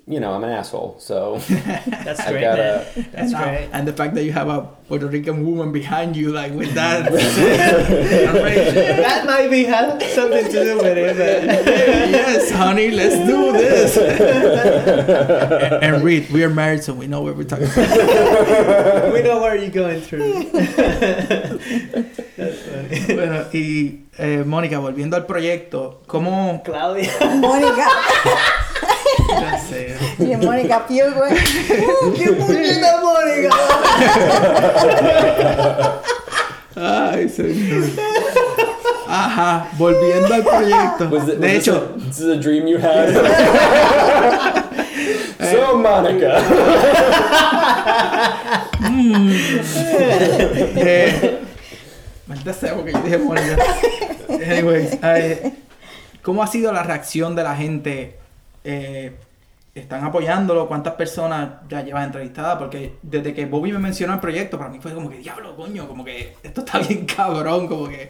[0.07, 0.97] you know I'm an asshole.
[0.99, 3.69] So That's I great, gotta- That's and, uh, great.
[3.73, 7.11] and the fact that you have a Puerto Rican woman behind you, like with that.
[7.13, 11.57] that might be have something to do with it, but
[12.11, 13.97] yes, honey, let's do this.
[15.83, 19.13] and Reed, we are married, so we know what we're talking about.
[19.15, 20.43] we know where you're going through.
[22.37, 23.15] That's funny.
[23.15, 26.63] Bueno, y eh, Mónica, volviendo al proyecto, ¿cómo...?
[26.65, 27.11] Claudia.
[27.37, 27.87] Mónica,
[29.41, 29.97] Ya sé.
[30.19, 31.33] y Mónica Pio, güey.
[32.17, 33.51] ¡Qué puñeta, Mónica!
[36.77, 37.85] Ay, señor.
[39.07, 41.09] Ajá, volviendo al proyecto.
[41.09, 43.15] was it, was de this hecho, a, this is a dream you had.
[45.53, 46.37] so Monica.
[50.77, 51.39] eh,
[52.27, 53.57] maldita sea, porque yo dije Mónica.
[54.29, 55.53] Anyways, eh,
[56.23, 58.19] ¿cómo ha sido la reacción de la gente?
[58.65, 59.13] Eh,
[59.75, 64.57] están apoyándolo, cuántas personas ya llevas entrevistadas, porque desde que Bobby me mencionó el proyecto,
[64.57, 68.09] para mí fue como que, diablo, coño, como que esto está bien cabrón, como que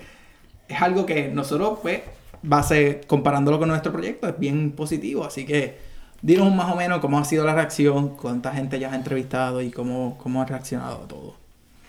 [0.68, 2.02] es algo que nosotros, pues,
[2.42, 5.78] base, comparándolo con nuestro proyecto, es bien positivo, así que
[6.20, 9.70] dinos más o menos cómo ha sido la reacción, cuánta gente ya has entrevistado y
[9.70, 11.36] cómo, cómo ha reaccionado a todo.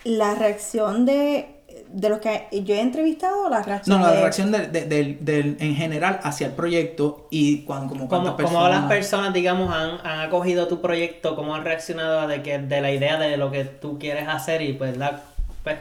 [0.05, 1.54] La reacción de,
[1.95, 4.15] de los que yo he entrevistado o la reacción No, no, de...
[4.17, 8.33] la reacción del, del- del- del- en general hacia el proyecto y cuando, como cuántas
[8.35, 12.43] Como, como las personas, digamos, han, han acogido tu proyecto, cómo han reaccionado a de,
[12.43, 15.21] que, de la idea de lo que tú quieres hacer y pues, la,
[15.63, 15.77] pues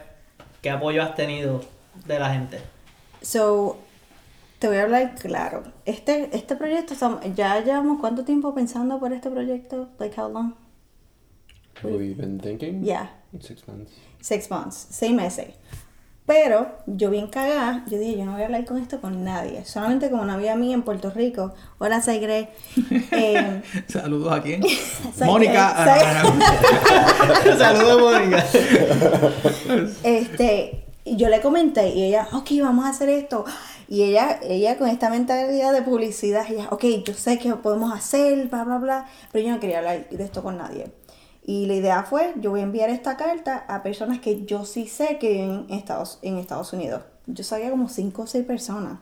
[0.62, 1.62] qué apoyo has tenido
[2.06, 2.60] de la gente.
[3.20, 3.78] So,
[4.60, 5.64] te voy a hablar claro.
[5.84, 6.94] Este, este proyecto,
[7.34, 9.88] ya llevamos cuánto tiempo pensando por este proyecto?
[9.98, 10.54] Like how long?
[11.82, 12.84] You been thinking?
[12.84, 13.90] Yeah, Six months.
[14.20, 15.48] six months, seis meses.
[16.26, 19.62] Pero yo bien cagada, yo dije, yo no voy a hablar con esto con nadie.
[19.66, 21.52] Solamente con una amiga mía en Puerto Rico.
[21.78, 22.48] Hola, Saigre.
[23.10, 24.62] Eh, Saludos a quién?
[25.24, 25.86] Mónica.
[27.58, 28.44] Saludos, Mónica.
[30.02, 33.44] Este, yo le comenté y ella, ok, vamos a hacer esto.
[33.86, 38.48] Y ella, ella con esta mentalidad de publicidad, ella, ok, yo sé que podemos hacer,
[38.48, 40.90] bla, bla, bla, pero yo no quería hablar de esto con nadie.
[41.46, 44.88] Y la idea fue, yo voy a enviar esta carta a personas que yo sí
[44.88, 47.02] sé que viven en Estados, en Estados Unidos.
[47.26, 48.98] Yo sabía como cinco o seis personas.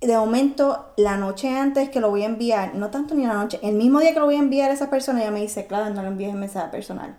[0.00, 3.58] De momento, la noche antes que lo voy a enviar, no tanto ni la noche,
[3.62, 5.92] el mismo día que lo voy a enviar a esa persona, ella me dice, claro,
[5.92, 7.16] no le envíes el mensaje personal,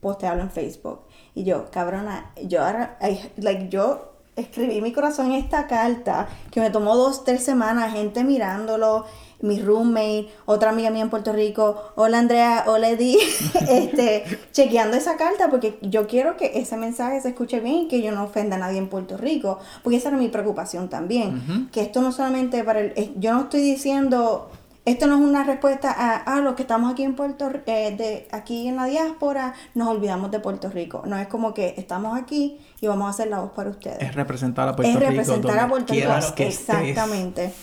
[0.00, 1.00] postealo en Facebook.
[1.34, 2.98] Y yo, cabrona, yo ahora,
[3.36, 8.24] like, yo escribí mi corazón en esta carta que me tomó dos, tres semanas, gente
[8.24, 9.04] mirándolo,
[9.40, 13.18] mi roommate, otra amiga mía en Puerto Rico, hola Andrea, hola Eddie,
[13.68, 18.02] este, chequeando esa carta porque yo quiero que ese mensaje se escuche bien y que
[18.02, 21.82] yo no ofenda a nadie en Puerto Rico, porque esa era mi preocupación también, que
[21.82, 24.50] esto no solamente para el, es- yo no estoy diciendo,
[24.84, 28.26] esto no es una respuesta a, a los que estamos aquí en Puerto eh, de
[28.32, 32.58] aquí en la diáspora, nos olvidamos de Puerto Rico, no es como que estamos aquí
[32.80, 35.10] y vamos a hacer la voz para ustedes Es representar a Puerto es Rico.
[35.10, 36.08] representar a Puerto Rico.
[36.34, 37.54] que estés.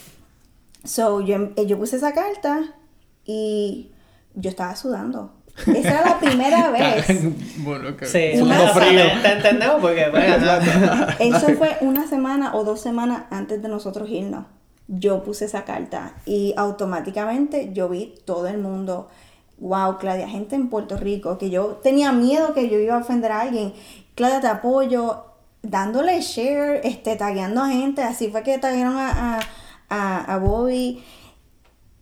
[0.86, 2.74] So, yo, eh, yo puse esa carta
[3.26, 3.92] y
[4.36, 5.34] yo estaba sudando.
[5.68, 7.06] Esa era la primera vez.
[7.64, 10.06] bueno, que Sí, Una- o sea, te, te entendemos porque.
[11.20, 14.46] Eso fue una semana o dos semanas antes de nosotros irnos.
[14.88, 19.10] Yo puse esa carta y automáticamente yo vi todo el mundo.
[19.58, 23.32] Wow, Claudia, gente en Puerto Rico que yo tenía miedo que yo iba a ofender
[23.32, 23.74] a alguien.
[24.14, 25.24] Claudia, te apoyo,
[25.64, 28.04] dándole share, este, tagueando a gente.
[28.04, 29.40] Así fue que taguearon a, a,
[29.90, 31.04] a, a Bobby.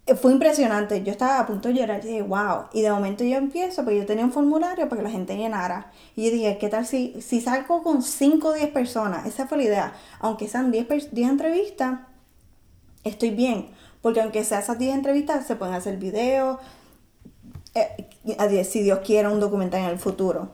[0.05, 2.65] Eh, Fue impresionante, yo estaba a punto de llorar y dije, wow.
[2.73, 5.91] Y de momento yo empiezo, porque yo tenía un formulario para que la gente llenara.
[6.15, 9.25] Y yo dije, ¿qué tal si, si salgo con 5 o 10 personas?
[9.25, 9.93] Esa fue la idea.
[10.19, 11.99] Aunque sean 10, pers- 10 entrevistas,
[13.03, 13.69] estoy bien.
[14.01, 16.59] Porque aunque sea esas 10 entrevistas, se pueden hacer videos.
[17.75, 20.49] eh, si Dios quiere, un documental en el futuro.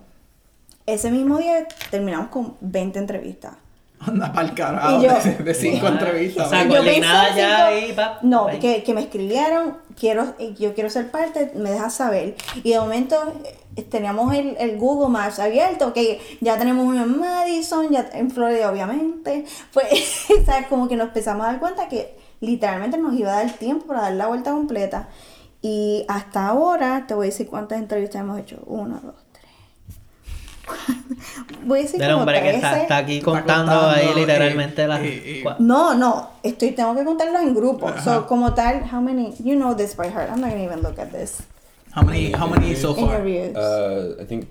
[0.85, 3.53] Ese mismo día terminamos con 20 entrevistas.
[3.99, 6.47] Anda pa'l carajo yo- de, de cinco entrevistas.
[6.47, 6.63] O sea.
[6.67, 8.59] Yo pensé ya cinco- y pa- No, ahí.
[8.59, 12.35] que, que me escribieron, quiero, eh, yo quiero ser parte, me dejas saber.
[12.63, 13.15] Y de momento
[13.75, 18.31] eh, teníamos el, el Google Maps abierto, que ya tenemos uno en Madison, ya en
[18.31, 19.45] Florida obviamente.
[19.73, 19.87] Pues,
[20.45, 20.67] ¿sabes?
[20.67, 24.01] Como que nos empezamos a dar cuenta que literalmente nos iba a dar tiempo para
[24.03, 25.09] dar la vuelta completa.
[25.61, 28.59] Y hasta ahora, te voy a decir cuántas entrevistas hemos hecho.
[28.65, 29.28] Uno, dos, tres.
[31.65, 32.81] Voy a decir Del como hombre que está, 13.
[32.83, 35.43] está aquí Está contando, contando, ahí eh, literalmente las eh, eh.
[35.59, 37.91] No, no, estoy, tengo que contarlos en grupos.
[37.91, 38.03] Ajá.
[38.03, 40.29] So, como tal, how many, you know this by heart.
[40.29, 41.41] I'm not gonna even look at this.
[41.91, 43.15] How many, how many so far?
[43.15, 43.55] Interviews.
[43.55, 44.47] Uh, I think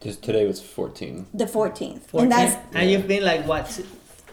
[0.00, 1.26] just today was 14.
[1.34, 2.00] the 14th.
[2.10, 2.20] 14.
[2.22, 3.66] And that's And you've been like what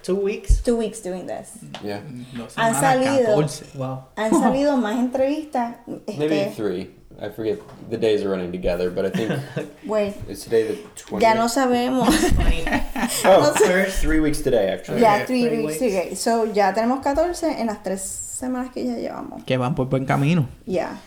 [0.04, 0.62] two- weeks?
[0.62, 1.52] two weeks doing this.
[1.84, 2.00] Yeah.
[2.38, 3.36] Dos Han semanas, salido.
[3.36, 3.66] 14.
[3.78, 4.06] Wow.
[4.16, 5.76] Han salido más entrevistas.
[6.08, 6.95] Maybe Este, three.
[7.22, 7.60] I forget.
[7.90, 9.32] The days are running together, but I think
[9.86, 11.22] wait, is today the 20th.
[11.22, 12.10] ya no sabemos.
[13.24, 13.86] Oh, no sé.
[14.02, 15.02] three weeks today, actually.
[15.02, 15.80] ya Okay, three three weeks.
[15.80, 15.96] weeks.
[15.96, 16.16] okay.
[16.16, 19.44] So, ya tenemos 14 en las tres semanas que ya llevamos.
[19.46, 20.48] Que van por buen camino.
[20.66, 21.00] Ya.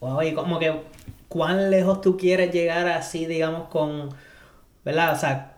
[0.00, 0.72] Wow, y como que
[1.28, 4.10] cuán lejos tú quieres llegar así, digamos, con,
[4.84, 5.12] ¿verdad?
[5.12, 5.52] O sea,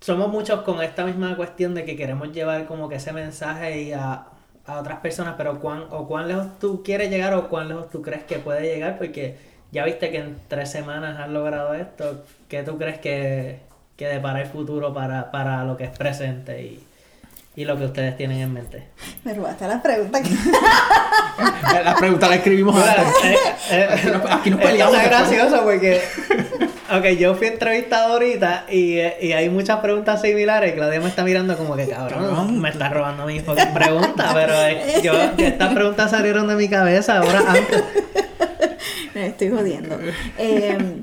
[0.00, 3.92] somos muchos con esta misma cuestión de que queremos llevar como que ese mensaje y
[3.92, 4.26] a,
[4.66, 8.00] a otras personas, pero cuán, o cuán lejos tú quieres llegar o cuán lejos tú
[8.02, 9.36] crees que puede llegar, porque
[9.72, 13.60] ya viste que en tres semanas has logrado esto, ¿qué tú crees que,
[13.96, 16.86] que depara el futuro para, para lo que es presente y,
[17.56, 18.84] y lo que ustedes tienen en mente?
[19.24, 20.20] Me robaste la pregunta.
[21.84, 23.24] La pregunta la escribimos antes.
[23.24, 23.36] eh,
[23.70, 25.10] eh, Aquí nos- aquí nos peleamos después.
[25.10, 26.00] gracioso porque
[26.98, 30.74] ok, yo fui entrevistado ahorita y, y hay muchas preguntas similares.
[30.74, 35.12] Claudia me está mirando como que cabrón, me está robando mis preguntas, pero eh, yo,
[35.38, 37.84] estas preguntas salieron de mi cabeza ahora antes.
[39.14, 39.98] Me estoy jodiendo.
[40.38, 41.02] Eh,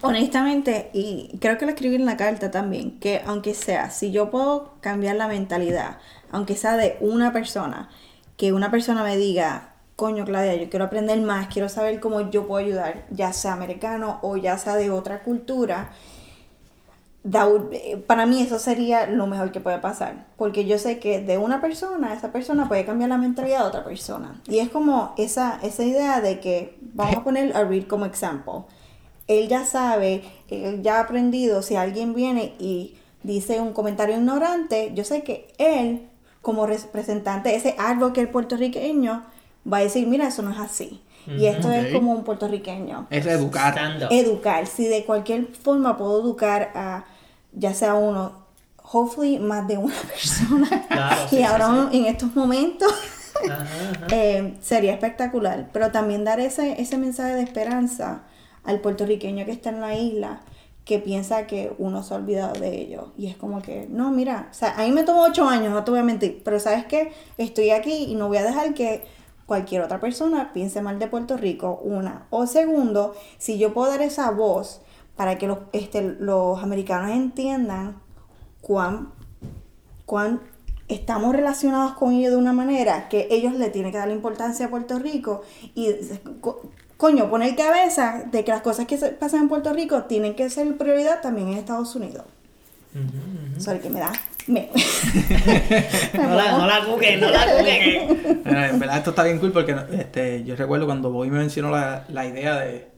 [0.00, 4.30] honestamente, y creo que lo escribí en la carta también, que aunque sea, si yo
[4.30, 5.98] puedo cambiar la mentalidad,
[6.30, 7.90] aunque sea de una persona,
[8.38, 12.46] que una persona me diga, coño Claudia, yo quiero aprender más, quiero saber cómo yo
[12.46, 15.92] puedo ayudar, ya sea americano o ya sea de otra cultura,
[18.06, 21.60] para mí eso sería lo mejor que puede pasar, porque yo sé que de una
[21.60, 24.42] persona, esa persona puede cambiar la mentalidad de otra persona.
[24.46, 28.66] Y es como esa, esa idea de que, vamos a poner a Reed como ejemplo,
[29.26, 34.92] él ya sabe, él ya ha aprendido, si alguien viene y dice un comentario ignorante,
[34.94, 36.10] yo sé que él,
[36.42, 39.24] como representante, ese advocate puertorriqueño,
[39.70, 41.00] va a decir, mira, eso no es así.
[41.26, 43.06] Y esto es como un puertorriqueño.
[43.08, 43.74] Es educar.
[44.10, 44.66] Educar.
[44.66, 47.06] Si de cualquier forma puedo educar a
[47.52, 48.44] ya sea uno,
[48.82, 50.68] hopefully más de una persona.
[51.30, 52.92] y ahora en estos momentos
[54.10, 55.70] eh, sería espectacular.
[55.72, 58.24] Pero también dar ese, ese mensaje de esperanza
[58.64, 60.40] al puertorriqueño que está en la isla
[60.84, 63.06] que piensa que uno se ha olvidado de ellos.
[63.16, 65.82] Y es como que, no, mira, o sea, a mí me tomó ocho años, no
[65.82, 69.06] te voy a mentir, pero sabes que estoy aquí y no voy a dejar que
[69.46, 72.26] cualquier otra persona piense mal de Puerto Rico, una.
[72.30, 74.80] O segundo, si yo puedo dar esa voz
[75.16, 78.00] para que los, este, los americanos entiendan
[78.60, 79.12] cuán,
[80.06, 80.40] cuán
[80.88, 84.66] estamos relacionados con ellos de una manera que ellos le tienen que dar la importancia
[84.66, 85.42] a Puerto Rico
[85.74, 85.94] y
[86.96, 90.76] coño, poner cabeza de que las cosas que pasan en Puerto Rico tienen que ser
[90.76, 92.24] prioridad también en Estados Unidos.
[92.94, 94.12] Uh que me da.
[94.46, 94.68] Me...
[96.14, 98.42] no, la, no la cuquen, no la cuquen.
[98.44, 102.04] en verdad esto está bien cool porque este, yo recuerdo cuando Bobby me mencionó la,
[102.08, 102.94] la idea de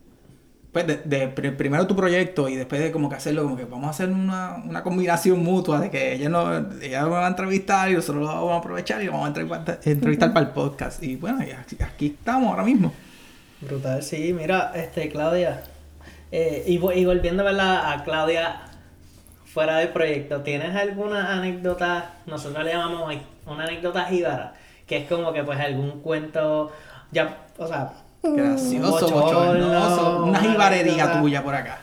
[0.76, 3.90] pues de, primero tu proyecto y después de como que hacerlo, como que vamos a
[3.90, 7.94] hacer una, una combinación mutua de que ella, no, ella me va a entrevistar y
[7.94, 11.02] nosotros lo vamos a aprovechar y vamos a entrevistar, entrevistar para el podcast.
[11.02, 11.38] Y bueno,
[11.80, 12.92] aquí, estamos ahora mismo.
[13.62, 15.62] Brutal, sí, mira, este, Claudia,
[16.30, 18.65] eh, y, y volviendo a, a Claudia
[19.56, 23.10] fuera del proyecto, ¿tienes alguna anécdota, nosotros le llamamos
[23.46, 24.52] una anécdota jíbara,
[24.86, 26.70] que es como que pues algún cuento,
[27.10, 27.90] ya, o sea,
[28.22, 30.24] Gracioso, bochornoso.
[30.24, 31.78] Una jibarería tuya por acá.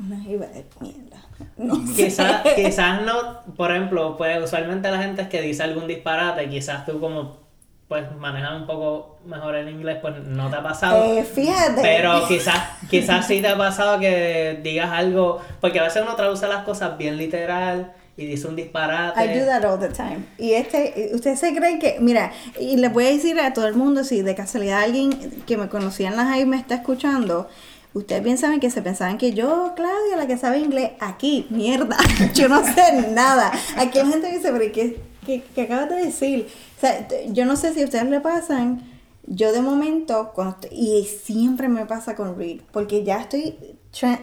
[0.00, 1.18] Una jibarería, mierda.
[1.58, 6.48] No quizás, quizás no, por ejemplo, pues usualmente la gente es que dice algún disparate,
[6.48, 7.43] quizás tú como
[7.88, 11.04] pues manejas un poco mejor el inglés, pues no te ha pasado.
[11.04, 11.82] Eh, fíjate.
[11.82, 16.46] Pero quizás, quizás sí te ha pasado que digas algo, porque a veces uno traduce
[16.46, 19.22] las cosas bien literal y dice un disparate.
[19.22, 20.24] I do that all the time.
[20.38, 23.74] Y este, ustedes se creen que, mira, y les voy a decir a todo el
[23.74, 27.48] mundo, si de casualidad alguien que me conocía en las y me está escuchando,
[27.92, 31.98] ustedes bien saben que se pensaban que yo, Claudia, la que sabe inglés, aquí, mierda,
[32.34, 33.52] yo no sé nada.
[33.76, 36.48] Aquí hay gente que dice, pero ¿qué, qué, qué acabas de decir?
[36.76, 38.82] O sea, yo no sé si a ustedes le pasan,
[39.26, 40.32] yo de momento,
[40.70, 43.56] y siempre me pasa con Read, porque ya estoy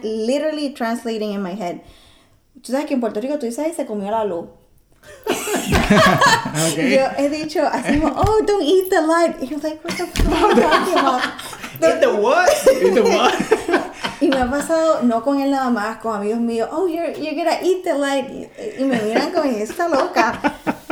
[0.02, 1.80] literally translating in my head
[2.62, 4.46] Tú sabes que en Puerto Rico tú dices, se comió la luz.
[5.26, 6.94] okay.
[6.94, 9.42] Yo he dicho así como, oh, don't eat the light.
[9.42, 11.22] Y yo like, what the fuck are you talking about?
[11.82, 12.48] Eat the what?
[12.70, 13.34] Eat the what?
[14.20, 17.34] y me ha pasado, no con él nada más, con amigos míos, oh, you're, you're
[17.34, 18.30] gonna eat the light.
[18.78, 20.38] Y, me miran como, esta loca.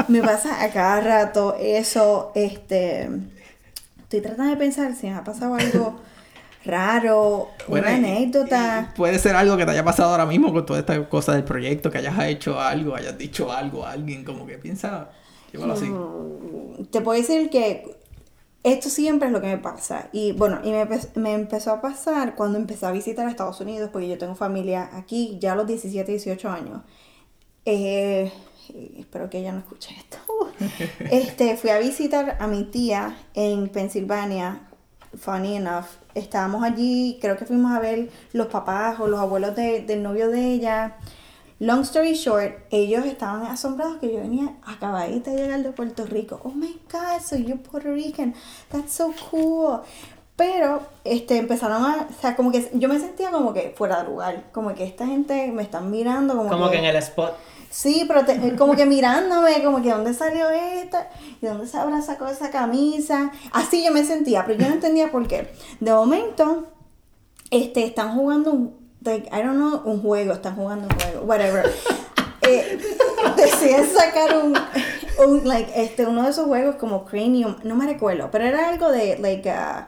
[0.09, 3.09] Me pasa a cada rato eso, este...
[4.03, 6.01] Estoy tratando de pensar si me ha pasado algo
[6.65, 8.93] raro, una anécdota.
[8.97, 11.91] puede ser algo que te haya pasado ahora mismo con toda esta cosa del proyecto,
[11.91, 15.11] que hayas hecho algo, hayas dicho algo a alguien, como que piensa,
[15.53, 15.87] llévalo así.
[15.87, 17.97] Mm, te puedo decir que
[18.63, 20.09] esto siempre es lo que me pasa.
[20.13, 23.89] Y bueno, y me, me, empezó a pasar cuando empecé a visitar a Estados Unidos,
[23.91, 26.83] porque yo tengo familia aquí ya a los 17, 18 años.
[27.65, 28.31] Eh,
[28.99, 30.19] espero que ella no escuche esto.
[31.11, 34.61] este, fui a visitar a mi tía en Pensilvania,
[35.19, 40.03] funny enough, estábamos allí, creo que fuimos a ver los papás o los abuelos del
[40.03, 40.97] novio de ella.
[41.59, 46.41] Long story short, ellos estaban asombrados que yo venía acabadita de llegar de Puerto Rico.
[46.43, 48.35] Oh my God, so you're Puerto Rican.
[48.71, 49.81] That's so cool.
[50.37, 54.09] Pero este, empezaron a, o sea, como que yo me sentía como que fuera de
[54.09, 56.35] lugar, como que esta gente me están mirando.
[56.35, 57.35] Como, como que, en el spot.
[57.71, 58.25] Sí, pero
[58.59, 61.09] como que mirándome, como que dónde salió esta,
[61.41, 63.31] y dónde se habrá sacado esa camisa.
[63.53, 65.53] Así yo me sentía, pero yo no entendía por qué.
[65.79, 66.67] De momento,
[67.51, 71.73] este, están jugando un, like, I don't know, un juego, están jugando un juego, whatever.
[72.43, 72.79] eh,
[73.37, 74.59] decían sacar un,
[75.25, 78.91] un, like, este, uno de esos juegos como Cranium, no me recuerdo, pero era algo
[78.91, 79.85] de, like, uh,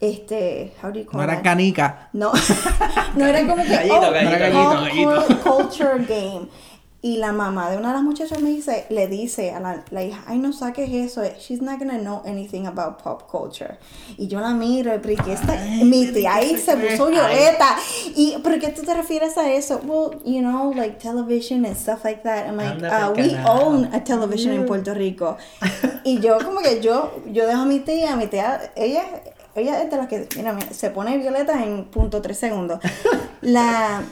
[0.00, 1.44] este, how do you call No era that?
[1.44, 2.08] canica.
[2.12, 2.32] No,
[3.16, 6.48] no era como que Gallito, oh, gallito, gallito, culture game.
[7.04, 10.04] Y la mamá de una de las muchachas me dice, le dice a la, la
[10.04, 13.76] hija, ay no saques eso, she's not gonna know anything about pop culture.
[14.16, 15.52] Y yo la miro, pero ¿y qué está?
[15.82, 17.76] Mi tía ahí se puso violeta.
[18.14, 19.80] Y, ¿pero qué tú te refieres a eso?
[19.84, 22.46] Well, you know, like television and stuff like that.
[22.46, 25.36] I'm like, uh, we own a television en Puerto Rico.
[26.04, 29.02] y yo como que yo, yo dejo a mi tía, mi tía, ella,
[29.56, 32.78] ella es de las que, mira, se pone violeta en punto tres segundos.
[33.40, 34.02] La,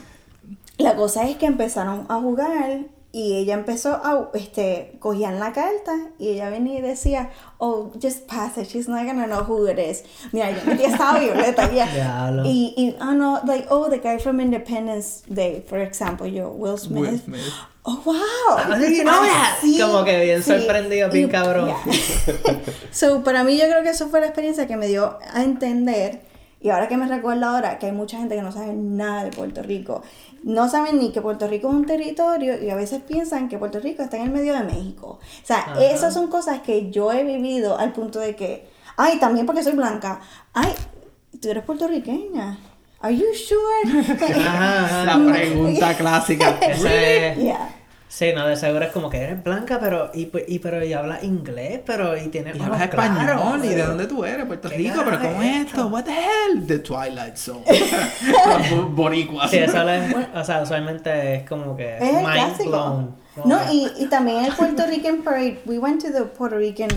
[0.81, 2.81] la cosa es que empezaron a jugar
[3.13, 8.25] y ella empezó a, este, cogían la carta y ella venía y decía, oh, just
[8.25, 10.03] pass it, she's not gonna know who it is.
[10.31, 12.43] Mira, yo mi tía estaba violeta y ella- Diablo.
[12.45, 16.77] y, y, ah, no, like, oh, the guy from Independence Day, for example, yo, Will
[16.77, 17.01] Smith.
[17.01, 17.41] Will Smith.
[17.83, 18.77] Oh, wow.
[18.79, 19.57] Did you know that?
[19.61, 21.67] Como que bien sorprendido, bien cabrón.
[21.67, 22.61] yeah.
[22.91, 26.21] so, para mí yo creo que eso fue la experiencia que me dio a entender,
[26.61, 29.31] y ahora que me recuerdo ahora, que hay mucha gente que no sabe nada de
[29.31, 30.03] Puerto Rico.
[30.43, 33.79] No saben ni que Puerto Rico es un territorio y a veces piensan que Puerto
[33.79, 35.19] Rico está en el medio de México.
[35.21, 35.83] O sea, Ajá.
[35.85, 38.67] esas son cosas que yo he vivido al punto de que,
[38.97, 40.19] ay, también porque soy blanca,
[40.53, 40.73] ay,
[41.39, 42.57] tú eres puertorriqueña.
[43.01, 44.03] Are you sure?
[45.05, 46.49] La pregunta clásica.
[46.61, 47.75] Ese es- yeah.
[48.21, 50.93] Sí, no, de seguro es como que eres blanca, pero y, pues- y pero y
[50.93, 54.45] hablas inglés, pero y tienes Y hablas español, ¿y de dónde tú eres?
[54.45, 55.87] Puerto ¿Qué Rico, pero ¿cómo es es esto?
[55.87, 56.67] What the hell?
[56.67, 57.63] The Twilight Zone.
[58.69, 59.49] Los Boricuas.
[59.49, 62.69] Sí, eso es, o sea, usualmente es como que Es el mind clásico.
[62.69, 63.15] blown.
[63.45, 65.59] No, y, y también el Puerto Rican Parade.
[65.65, 66.89] We went to the Puerto Rican.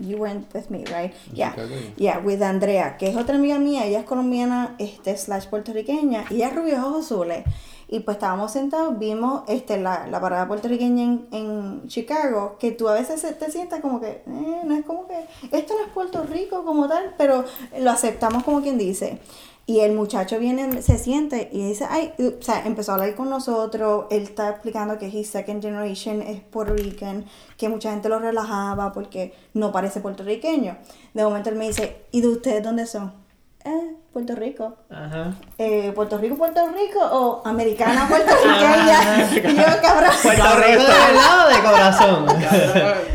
[0.00, 1.12] You went with me, right?
[1.32, 1.54] Yeah.
[1.96, 3.84] Yeah, with Andrea, que es otra amiga mía.
[3.84, 6.24] Ella es colombiana, este, slash puertorriqueña.
[6.30, 7.44] Y ella es rubia, ojos azules.
[7.92, 12.88] Y pues estábamos sentados, vimos este, la, la parada puertorriqueña en, en Chicago, que tú
[12.88, 16.22] a veces te sientas como que, eh, no es como que, esto no es Puerto
[16.22, 17.44] Rico como tal, pero
[17.78, 19.18] lo aceptamos como quien dice.
[19.66, 23.28] Y el muchacho viene, se siente y dice, ay, o sea, empezó a hablar con
[23.28, 27.26] nosotros, él está explicando que his second generation es Puerto Rican,
[27.58, 30.78] que mucha gente lo relajaba porque no parece puertorriqueño.
[31.12, 33.21] De momento él me dice, ¿y de ustedes dónde son?
[33.64, 34.76] Eh, Puerto Rico.
[34.90, 35.34] Ajá.
[35.56, 39.30] Eh, ¿Puerto Rico, Puerto Rico o americana puertorriqueña?
[39.52, 40.10] y yo, cabrón.
[40.22, 42.26] Puerto Rico de verdad o de corazón.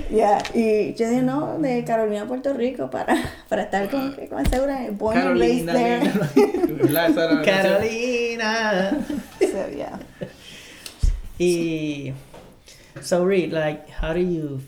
[0.10, 3.16] Ya, y yo dije, no, de Carolina, Puerto Rico, para,
[3.50, 6.30] para estar como que con segura, born and raised Carolina.
[7.14, 7.44] there.
[7.44, 9.06] Carolina.
[9.40, 10.00] so, yeah.
[11.40, 12.14] Y
[13.02, 14.62] so Reed, like, how do you,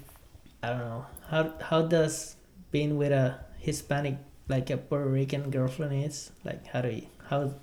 [0.61, 2.35] I don't know, how how does
[2.71, 4.17] being with a Hispanic,
[4.49, 7.53] like a Puerto Rican girlfriend is, like, how do you, how,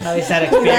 [0.00, 0.78] how is that experience?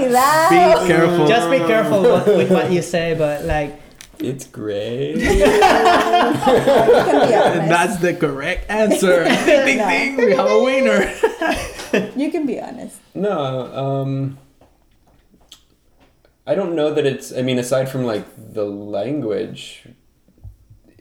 [0.00, 1.26] Cuidado, Be careful.
[1.28, 3.78] Just be careful what, with what you say, but like,
[4.18, 5.16] It's great.
[5.16, 5.52] You can
[7.28, 7.68] be honest.
[7.68, 9.24] That's the correct answer.
[9.44, 10.16] ding, ding, ding.
[10.16, 11.12] We have a winner.
[12.16, 12.96] You can be honest.
[13.14, 14.38] No, um,
[16.46, 17.36] I don't know that it's.
[17.36, 18.24] I mean, aside from like
[18.54, 19.84] the language,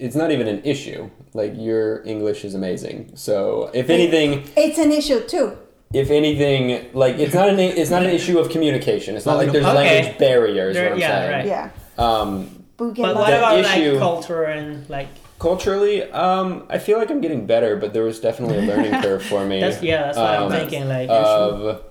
[0.06, 1.10] it's not even an issue.
[1.34, 3.12] Like your English is amazing.
[3.16, 5.58] So if anything, It's an issue too.
[5.94, 9.16] if anything, like it's not an it's not an issue of communication.
[9.16, 9.76] It's not like there's Okay.
[9.76, 10.74] language barriers.
[10.76, 11.32] There- what I'm yeah, saying.
[11.32, 11.46] right.
[11.46, 11.70] Yeah.
[12.06, 12.32] Um,
[12.78, 16.98] But, we but get what about issue- like culture and like, culturally, um, I feel
[16.98, 19.60] like I'm getting better, but there was definitely a learning curve for me.
[19.62, 21.84] that's yeah, that's what I'm Um, thinking, like, of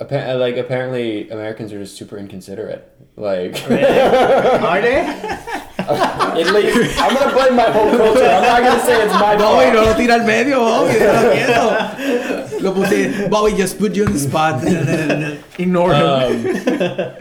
[0.00, 2.88] appa- like apparently Americans are just super inconsiderate.
[3.16, 4.98] Like are they?
[5.94, 8.24] at least I'm gonna blame my whole culture.
[8.24, 9.86] I'm not gonna say it's my Bobby, no fault.
[9.86, 10.92] lo tira al medio, Bobby.
[10.94, 12.60] déjalo quieto.
[12.62, 13.28] Lo puse.
[13.30, 14.62] Bobby, just put you on the spot.
[15.58, 16.06] Ignore him.
[16.06, 17.14] Um,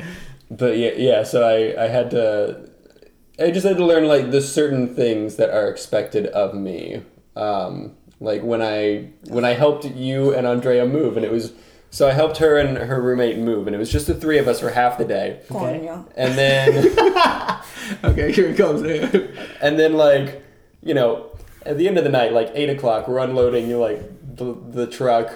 [0.52, 1.24] but yeah, yeah.
[1.24, 2.70] So I I had to.
[3.40, 7.02] I just had to learn like the certain things that are expected of me.
[7.36, 11.54] Um, like when I when I helped you and Andrea move, and it was
[11.92, 14.48] so I helped her and her roommate move, and it was just the three of
[14.48, 16.06] us for half the day, Coño.
[16.16, 17.58] and then.
[18.04, 18.82] Okay, here it comes.
[19.62, 20.44] And then like,
[20.82, 21.28] you know,
[21.66, 24.02] at the end of the night, like eight o'clock, we're unloading you like
[24.38, 25.34] the, the truck,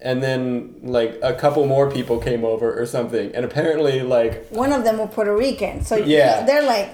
[0.00, 4.72] and then like a couple more people came over or something, and apparently like One
[4.72, 5.84] of them were Puerto Rican.
[5.84, 6.44] So Yeah.
[6.44, 6.88] they're like,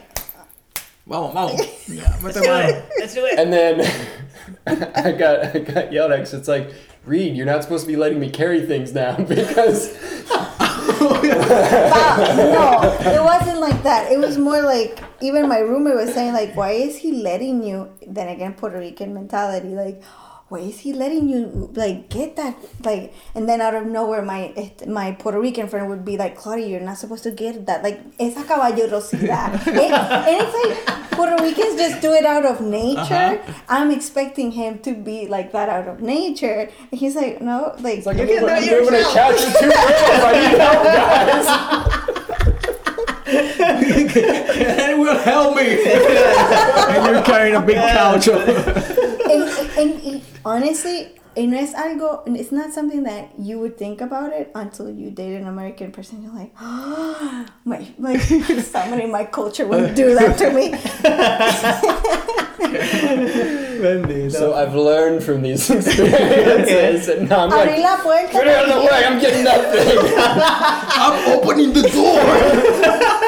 [1.07, 1.61] Vamos, vamos.
[1.89, 2.69] Ya, mete Let's do mano.
[2.69, 2.85] it.
[2.99, 3.39] Let's do it.
[3.39, 3.81] and then
[5.07, 6.71] I got I got yelled at 'cause it's like
[7.05, 9.95] Reed, you're not supposed to be letting me carry things now because
[11.01, 11.21] "Wow,
[12.35, 14.11] no, it wasn't like that.
[14.11, 17.91] It was more like, even my roommate was saying, like, why is he letting you?
[18.07, 20.03] Then again, Puerto Rican mentality, like,
[20.49, 24.73] why is he letting you like get that like and then out of nowhere my
[24.87, 28.01] my Puerto Rican friend would be like Claudia you're not supposed to get that like
[28.21, 30.55] esa caballerosidad and, eh, and it's
[30.87, 33.03] like Puerto Ricans just do it out of nature
[33.41, 33.53] uh-huh.
[33.69, 37.99] I'm expecting him to be like that out of nature and he's like no like,
[37.99, 39.71] It's like, you I'm can do moving, it I'm moving a yourself." couch with two
[39.71, 40.23] girls.
[40.23, 42.13] I need help, guys.
[43.27, 45.85] and will help me.
[46.95, 48.29] and you're carrying a big couch.
[48.29, 48.96] and,
[50.47, 54.33] and, and honestly, it no es algo, it's not something that you would think about
[54.33, 56.23] it until you date an American person.
[56.23, 58.21] You're like, oh, my, like
[58.63, 60.73] somebody in my culture would do that to me.
[63.77, 64.33] Bendito.
[64.33, 68.33] So I've learned from these experiences, and now I'm Abrí like, la puerta.
[68.33, 69.99] get out of the way, I'm getting nothing.
[70.17, 73.26] I'm opening the door.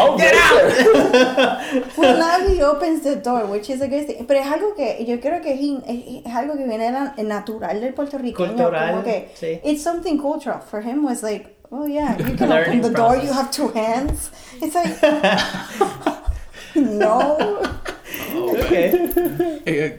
[0.00, 1.96] I'll get out.
[1.96, 4.26] Well, now he opens the door, which is a good thing.
[4.26, 7.80] Pero es algo que yo creo que es, es- es algo que viene la- natural
[7.80, 8.34] del puertorriqueño.
[8.56, 9.60] Cultural, como que sí.
[9.64, 10.60] It's something cultural.
[10.60, 14.30] For him was like, oh yeah, you can open the door, you have two hands.
[14.60, 15.00] It's like,
[16.74, 17.36] no.
[18.32, 19.98] Okay.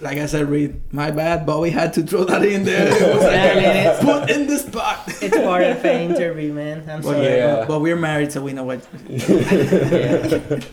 [0.00, 2.88] Like I said, Reed, my bad, but we had to throw that in there.
[2.88, 5.00] It was like, put in the spot.
[5.22, 6.84] It's part of the interview, man.
[6.90, 7.24] I'm But, sorry.
[7.26, 7.56] Yeah.
[7.56, 8.80] but, but we're married, so we know what.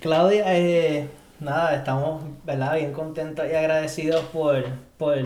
[0.00, 1.08] Claudia, eh,
[1.40, 2.76] nada, estamos, ¿verdad?
[2.76, 4.64] Bien contentos y agradecidos por,
[4.96, 5.16] por,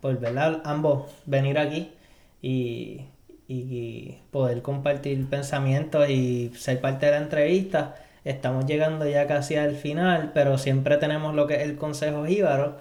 [0.00, 0.62] por, ¿verdad?
[0.64, 1.92] Ambos venir aquí
[2.40, 3.02] y,
[3.48, 7.96] y poder compartir pensamientos y ser parte de la entrevista.
[8.28, 12.76] Estamos llegando ya casi al final, pero siempre tenemos lo que es el consejo jíbaro,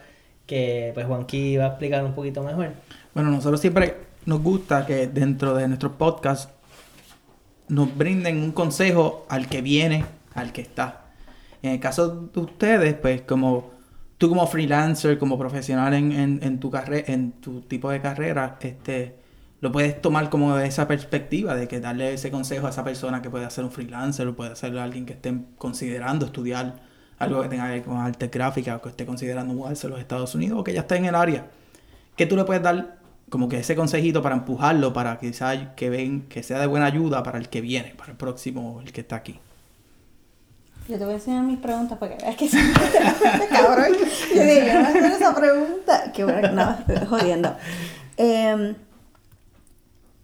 [0.45, 2.71] que pues Juanqui va a explicar un poquito mejor.
[3.13, 3.95] Bueno, nosotros siempre
[4.25, 6.51] nos gusta que dentro de nuestros podcasts
[7.69, 10.03] nos brinden un consejo al que viene,
[10.35, 11.05] al que está.
[11.61, 13.71] En el caso de ustedes, pues como
[14.17, 19.15] tú como freelancer, como profesional en, en, tu carrera, en tu tipo de carrera, este,
[19.59, 23.29] lo puedes tomar como esa perspectiva, de que darle ese consejo a esa persona que
[23.29, 26.75] puede hacer un freelancer o puede ser alguien que esté considerando estudiar
[27.17, 29.99] algo que tenga que ver con artes gráficas o que esté considerando mudarse a los
[29.99, 31.47] Estados Unidos o que ya esté en el área.
[32.15, 32.97] ¿Qué tú le puedes dar
[33.29, 37.23] como que ese consejito para empujarlo, para quizás que ven, que sea de buena ayuda
[37.23, 39.39] para el que viene, para el próximo, el que está aquí?
[40.87, 42.61] Yo te voy a enseñar mis preguntas para que que soy
[43.49, 43.87] cabrón.
[44.33, 46.11] Yo digo, no hacer esa pregunta.
[46.13, 47.57] Qué bueno, no, estoy jodiendo.
[48.15, 48.75] Em,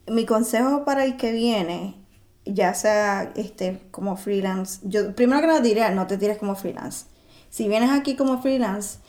[0.08, 1.96] mi consejo para el que viene,
[2.46, 7.06] ya sea este como freelance, yo primero que nada diría, no te tires como freelance.
[7.50, 9.00] Si vienes aquí como freelance,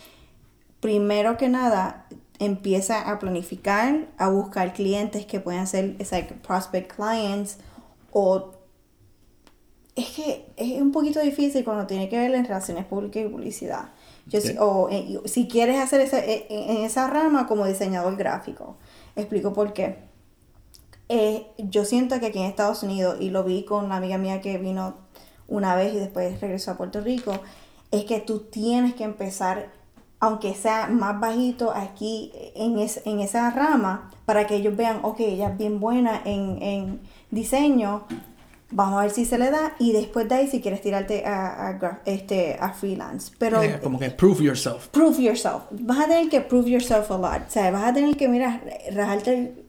[0.80, 2.06] primero que nada,
[2.38, 7.58] empieza a planificar, a buscar clientes que puedan ser it's like prospect clients
[8.12, 8.52] o
[9.96, 13.90] es que es un poquito difícil cuando tiene que ver en relaciones públicas y publicidad.
[14.26, 14.48] Yo, Sí.
[14.48, 18.76] si- o eh, si quieres hacer ese, eh, en en esa rama como diseñador gráfico.
[19.16, 19.98] Explico por qué.
[21.16, 24.40] Eh, yo siento que aquí en Estados Unidos, y lo vi con una amiga mía
[24.40, 24.94] que vino
[25.46, 27.32] una vez y después regresó a Puerto Rico,
[27.92, 29.68] es que tú tienes que empezar,
[30.18, 35.20] aunque sea más bajito aquí en, es- en esa rama, para que ellos vean, ok,
[35.20, 37.00] ella es bien buena en, en
[37.30, 38.04] diseño,
[38.72, 42.00] vamos a ver si se le da, y después de ahí si quieres tirarte a,
[42.06, 43.30] este, a freelance.
[43.38, 44.88] Pero Eh, como que prove yourself.
[44.88, 45.62] prove yourself.
[45.70, 47.42] Vas a tener que prove yourself a lot.
[47.46, 48.60] O sea, vas a tener que, mira,
[48.92, 49.64] rajarte el...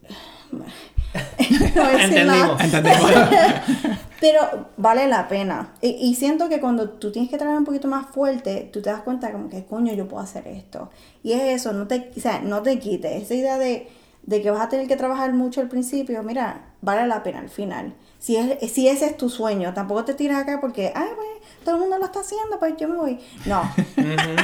[1.75, 1.89] No.
[1.91, 2.61] Entendimos.
[4.19, 5.73] Pero vale la pena.
[5.81, 8.89] Y, y siento que cuando tú tienes que trabajar un poquito más fuerte, tú te
[8.89, 10.89] das cuenta como que, coño, yo puedo hacer esto.
[11.21, 13.23] Y es eso, no te, o sea, no te quites.
[13.23, 13.87] Esa idea de,
[14.23, 17.49] de que vas a tener que trabajar mucho al principio, mira, vale la pena al
[17.49, 17.93] final.
[18.25, 21.27] Si, es, si ese es tu sueño, tampoco te tiras acá porque, ay, pues,
[21.63, 23.19] todo el mundo lo está haciendo, pues yo me voy.
[23.45, 23.61] No.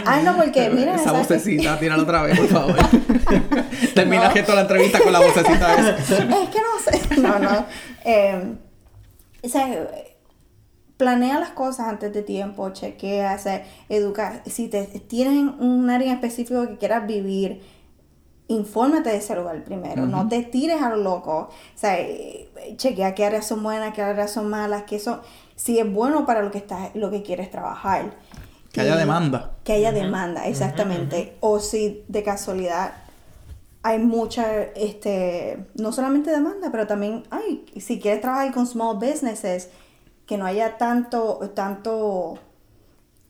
[0.05, 2.75] Hazlo porque, mira, esa vocecita, tírala otra vez, por favor.
[3.95, 4.43] Termina No.
[4.43, 5.97] toda la entrevista con la vocecita esa.
[5.97, 6.79] es que no
[7.09, 7.21] sé.
[7.21, 7.65] No, no.
[8.05, 8.53] Eh,
[9.43, 9.67] o sea,
[10.97, 14.43] planea las cosas antes de tiempo, chequea, o sea, educa.
[14.45, 17.63] Si te tienes un área en específico que quieras vivir,
[18.51, 20.05] infórmate de ese lugar primero.
[20.05, 21.49] No te tires a lo loco.
[21.49, 25.21] O sea, eh, chequea qué áreas son buenas, qué áreas son malas, qué son.
[25.55, 28.15] Si es bueno para lo que estás, lo que quieres trabajar.
[28.71, 29.51] Que haya demanda.
[29.63, 31.35] que haya demanda, exactamente.
[31.41, 32.93] O si de casualidad
[33.83, 39.69] hay mucha, este, no solamente demanda, pero también, ay, si quieres trabajar con small businesses,
[40.25, 42.39] que no haya tanto, tanto,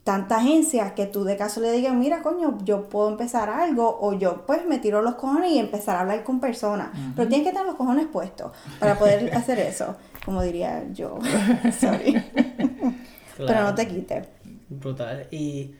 [0.04, 4.14] tanta agencia que tú de caso le digas, mira, coño, yo puedo empezar algo, o
[4.14, 6.89] yo pues me tiro los cojones y empezar a hablar con personas.
[7.16, 9.95] Pero tienes que tener los cojones puestos para poder hacer eso,
[10.26, 11.20] como diría yo.
[11.80, 12.22] Sorry.
[13.38, 14.28] Pero no te quites.
[14.70, 15.28] Brutal.
[15.32, 15.76] Y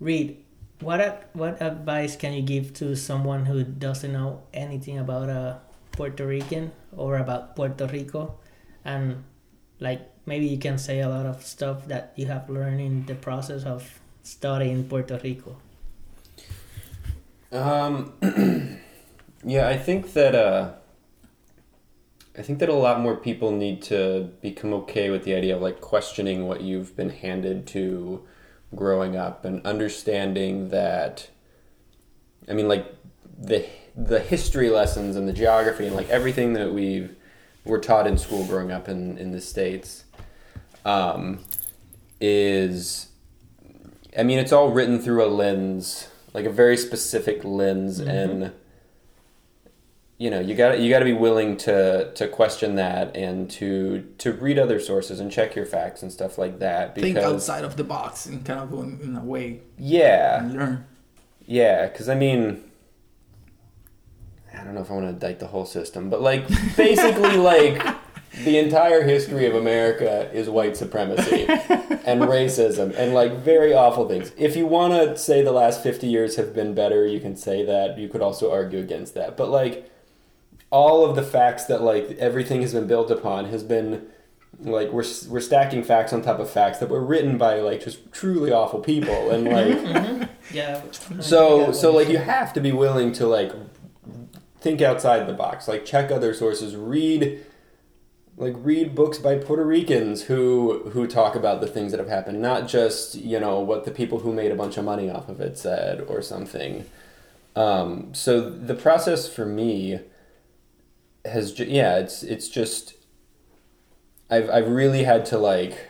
[0.00, 0.36] Reed,
[0.82, 1.00] what
[1.34, 5.60] what advice can you give to someone who doesn't know anything about a
[5.92, 8.38] Puerto Rican or about Puerto Rico,
[8.84, 9.24] and
[9.80, 13.14] like maybe you can say a lot of stuff that you have learned in the
[13.14, 15.56] process of studying Puerto Rico.
[17.52, 18.12] Um,
[19.44, 20.72] yeah, I think that uh,
[22.36, 25.62] I think that a lot more people need to become okay with the idea of
[25.62, 28.26] like questioning what you've been handed to
[28.74, 31.30] growing up and understanding that.
[32.48, 32.92] I mean, like
[33.38, 33.66] the
[33.96, 37.14] the history lessons and the geography and like everything that we've
[37.64, 40.04] were taught in school growing up in in the states
[40.86, 41.40] um,
[42.20, 43.08] is
[44.16, 48.52] I mean, it's all written through a lens, like a very specific lens, and
[50.16, 54.08] you know, you got you got to be willing to to question that and to
[54.18, 56.94] to read other sources and check your facts and stuff like that.
[56.94, 60.86] Because Think outside of the box and kind of in, in a way yeah, learn.
[61.44, 62.64] yeah, because I mean,
[64.56, 67.82] I don't know if I want to indict the whole system, but like basically, like
[68.44, 74.32] the entire history of America is white supremacy and racism and like very awful things.
[74.36, 77.64] If you want to say the last 50 years have been better, you can say
[77.64, 77.98] that.
[77.98, 79.36] You could also argue against that.
[79.36, 79.90] But like
[80.70, 84.06] all of the facts that like everything has been built upon has been
[84.60, 88.10] like we're we're stacking facts on top of facts that were written by like just
[88.12, 90.24] truly awful people and like mm-hmm.
[90.54, 90.82] Yeah.
[91.20, 93.52] so so like you have to be willing to like
[94.60, 97.44] think outside the box like check other sources read
[98.36, 102.40] like read books by Puerto Ricans who who talk about the things that have happened
[102.42, 105.40] not just you know what the people who made a bunch of money off of
[105.40, 106.84] it said or something.
[107.54, 110.00] Um, so the process for me
[111.24, 112.94] has ju- yeah it's it's just
[114.30, 115.88] I've I've really had to like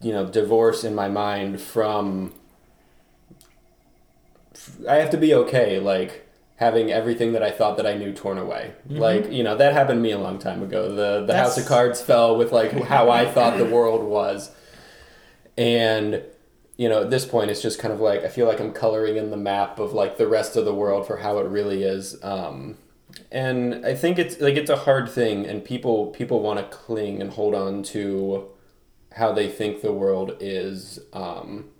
[0.00, 2.32] you know divorce in my mind from
[4.88, 6.26] I have to be okay, like
[6.60, 8.74] having everything that I thought that I knew torn away.
[8.86, 10.94] Like you know that happened to me a long time ago.
[10.94, 14.50] The the House of Cards fell with like how I thought the world was,
[15.56, 16.22] and
[16.76, 19.16] you know at this point it's just kind of like I feel like I'm coloring
[19.16, 22.22] in the map of like the rest of the world for how it really is.
[22.22, 22.76] Um,
[23.32, 27.22] and I think it's like it's a hard thing, and people people want to cling
[27.22, 28.50] and hold on to
[29.16, 31.00] how they think the world is.
[31.14, 31.70] Um,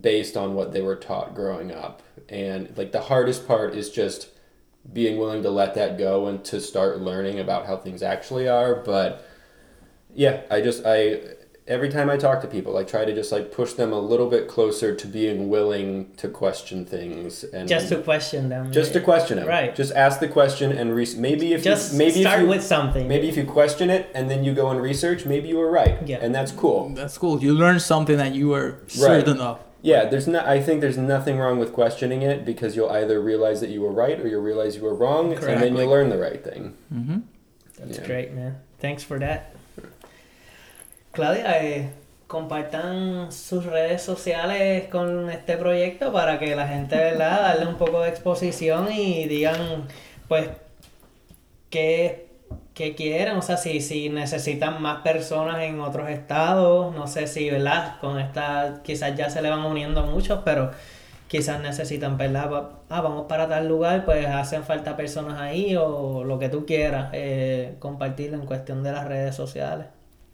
[0.00, 2.02] based on what they were taught growing up.
[2.28, 4.28] And like the hardest part is just
[4.92, 8.74] being willing to let that go and to start learning about how things actually are.
[8.74, 9.26] But
[10.14, 11.20] yeah, I just I
[11.68, 14.28] every time I talk to people, I try to just like push them a little
[14.28, 18.70] bit closer to being willing to question things and Just to question them.
[18.72, 19.48] just to question them.
[19.48, 19.74] Right.
[19.74, 22.62] Just ask the question and re- maybe if Just you, maybe start if you, with
[22.62, 23.08] something.
[23.08, 25.98] maybe if you question it and then you go and research, maybe you were right.
[26.06, 26.18] Yeah.
[26.20, 26.90] And that's cool.
[26.90, 27.42] That's cool.
[27.42, 29.58] You learn something that you were certain of.
[29.86, 30.40] Yeah, there's no.
[30.44, 33.92] I think there's nothing wrong with questioning it because you'll either realize that you were
[33.92, 36.74] right or you'll realize you were wrong, and then you'll learn the right thing.
[36.92, 37.18] Mm-hmm.
[37.78, 38.06] That's Yeah.
[38.06, 38.56] great, man.
[38.80, 39.54] Thanks for that.
[41.12, 41.90] Claudia, eh,
[42.26, 47.40] compartan sus redes sociales con este proyecto para que la gente, ¿verdad?
[47.54, 49.86] Darle un poco de exposición y digan,
[50.26, 50.48] pues,
[51.70, 52.25] qué,
[52.76, 53.36] qué quieren.
[53.36, 56.94] O sea, si, si necesitan más personas en otros estados.
[56.94, 57.98] No sé si, ¿verdad?
[58.00, 60.70] Con esta, quizás ya se le van uniendo muchos, pero
[61.26, 62.70] quizás necesitan, ¿verdad?
[62.88, 67.10] Ah, vamos para tal lugar, pues hacen falta personas ahí o lo que tú quieras
[67.14, 69.86] eh, compartir en cuestión de las redes sociales.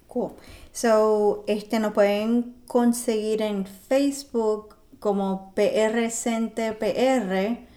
[0.08, 0.32] Cool.
[0.72, 7.71] So, este nos pueden conseguir en Facebook como PRCentePR.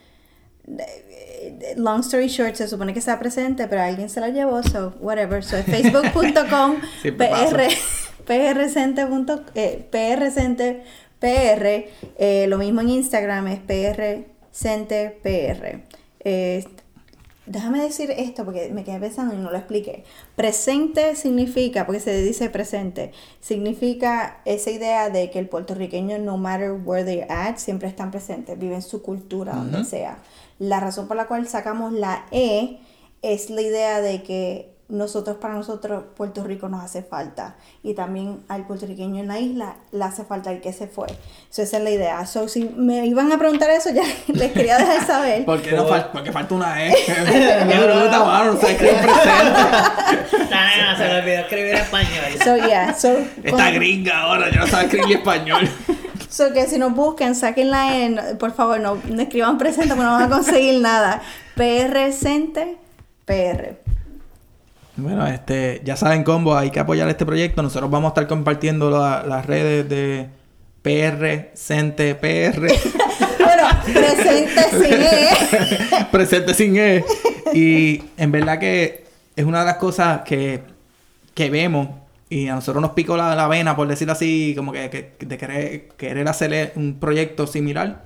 [1.77, 5.43] Long story short, se supone que está presente, pero alguien se la llevó, so whatever.
[5.43, 6.77] So, es facebook.com
[7.29, 7.55] pasa.
[8.25, 9.87] PR, prcente punto- eh.
[12.17, 14.25] Eh, lo mismo en Instagram es prcentepr.
[16.19, 16.65] Eh,
[17.47, 20.03] Déjame decir esto porque me quedé pensando y no lo expliqué.
[20.35, 26.71] Presente significa, porque se dice presente, significa esa idea de que el puertorriqueño, no matter
[26.71, 30.17] where they're at, siempre están presentes, viven su cultura donde sea.
[30.59, 32.79] La razón por la cual sacamos la E
[33.21, 37.55] es la idea de que nosotros, para nosotros, Puerto Rico nos hace falta.
[37.81, 41.07] Y también al puertorriqueño en la isla le hace falta el que se fue.
[41.49, 42.23] So, esa es la idea.
[42.27, 45.43] So, si me iban a preguntar eso, ya les quería dejar saber.
[45.45, 46.93] Porque, no fal- porque falta una E.
[47.05, 48.53] Qué bruta, mano.
[48.53, 49.61] No sabes escribir presente.
[50.97, 52.25] Se le olvidó escribir español.
[52.43, 53.09] So, yeah, so,
[53.43, 55.67] Esta con- gringa ahora ya no sabe escribir español.
[56.35, 59.89] So que si nos buscan, saquen la E, no- por favor, no, no escriban presente
[59.89, 61.21] porque no van a conseguir nada.
[61.55, 62.77] PR Cente,
[63.25, 63.77] PR.
[64.97, 67.61] Bueno, este, ya saben, combo, hay que apoyar este proyecto.
[67.61, 70.27] Nosotros vamos a estar compartiendo la- las redes de
[70.81, 72.59] PR, Cente, PR.
[73.39, 73.63] bueno,
[73.93, 76.05] presente sin E.
[76.11, 77.03] presente sin E.
[77.53, 79.05] Y en verdad que
[79.35, 80.61] es una de las cosas que,
[81.33, 81.87] que vemos
[82.29, 85.37] y a nosotros nos picó la, la vena, por decirlo así, como que, que- de
[85.37, 88.05] querer, querer hacer un proyecto similar.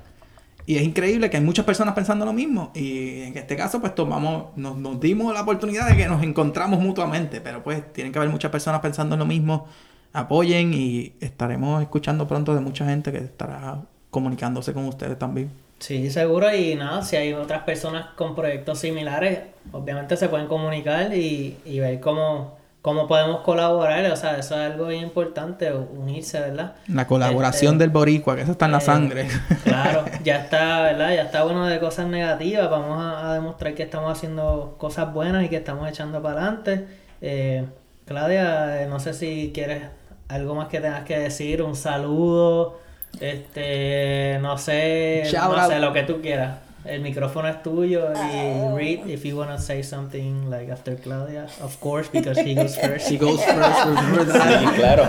[0.65, 2.71] Y es increíble que hay muchas personas pensando lo mismo.
[2.75, 6.79] Y en este caso, pues tomamos, nos, nos dimos la oportunidad de que nos encontramos
[6.79, 7.41] mutuamente.
[7.41, 9.67] Pero pues tienen que haber muchas personas pensando en lo mismo.
[10.13, 15.51] Apoyen y estaremos escuchando pronto de mucha gente que estará comunicándose con ustedes también.
[15.79, 16.53] Sí, seguro.
[16.53, 19.39] Y nada, si hay otras personas con proyectos similares,
[19.71, 24.05] obviamente se pueden comunicar y, y ver cómo, cómo podemos colaborar.
[24.11, 26.75] O sea, eso es algo bien importante, unirse, ¿verdad?
[26.87, 29.27] La colaboración Este, del boricua, que eso está en la eh, sangre.
[29.63, 31.13] Claro, ya está, ¿verdad?
[31.13, 32.69] Ya está bueno de cosas negativas.
[32.69, 36.87] Vamos a, a demostrar que estamos haciendo cosas buenas y que estamos echando para adelante.
[37.21, 37.65] Eh,
[38.05, 39.83] Claudia, eh, no sé si quieres
[40.29, 42.79] algo más que tengas que decir, un saludo,
[43.19, 45.71] este, no sé, Shout no out.
[45.71, 46.57] sé, lo que tú quieras.
[46.89, 51.45] El micrófono es tuyo y Reed, if you want to say something like after Claudia,
[51.61, 53.07] of course, because he goes first.
[53.07, 54.59] She goes first, remember that.
[54.59, 55.05] Sí, claro.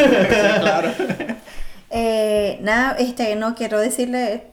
[1.90, 4.44] Eh, nada, este, no quiero decirle,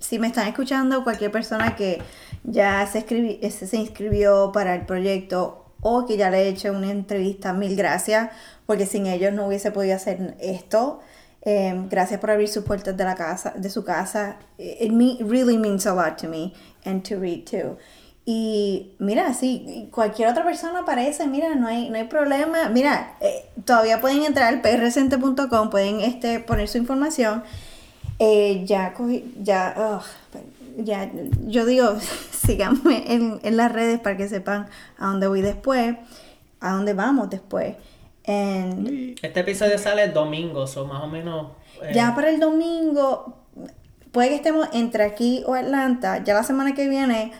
[0.00, 1.98] si me están escuchando, cualquier persona que
[2.44, 6.72] ya se, escribi- se se inscribió para el proyecto o que ya le he hecho
[6.72, 8.30] una entrevista, mil gracias,
[8.64, 11.00] porque sin ellos no hubiese podido hacer esto.
[11.42, 14.38] Eh, gracias por abrir sus puertas de la casa, de su casa.
[14.58, 16.52] It me- really means a lot to me
[16.86, 17.76] and to read too.
[18.28, 22.68] Y mira, sí, cualquier otra persona aparece, mira, no hay, no hay problema.
[22.70, 27.44] Mira, eh, todavía pueden entrar al prrecente.com, pueden este, poner su información.
[28.18, 30.00] Eh, ya cogí, ya,
[30.78, 31.08] ya,
[31.46, 31.96] yo digo,
[32.32, 34.66] síganme en, en las redes para que sepan
[34.98, 35.96] a dónde voy después,
[36.60, 37.76] a dónde vamos después.
[38.26, 41.52] And Este episodio sale el domingo, o más o menos.
[41.80, 43.36] eh, ya para el domingo,
[44.16, 46.24] puede que estemos entre aquí o Atlanta.
[46.24, 47.32] Ya la semana que viene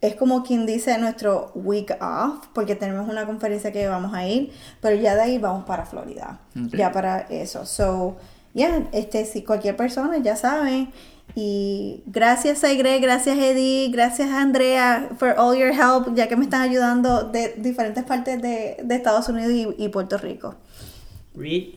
[0.00, 4.52] es como quien dice nuestro week off, porque tenemos una conferencia que vamos a ir,
[4.80, 6.38] pero ya de ahí vamos para Florida.
[6.54, 7.66] Ya para eso.
[7.66, 8.16] So,
[8.54, 10.86] ya, este, si cualquier persona ya sabe.
[11.34, 16.62] Y gracias Segre, gracias Eddie, gracias Andrea for all your help, ya que me están
[16.62, 20.54] ayudando de diferentes partes de, de Estados Unidos y, y Puerto Rico.
[21.34, 21.74] Reed.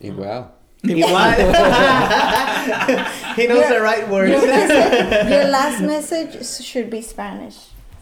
[0.00, 0.53] Igual.
[0.84, 1.34] Igual.
[3.36, 4.30] He knows the right words.
[4.30, 7.56] Your, message- your last message should be Spanish.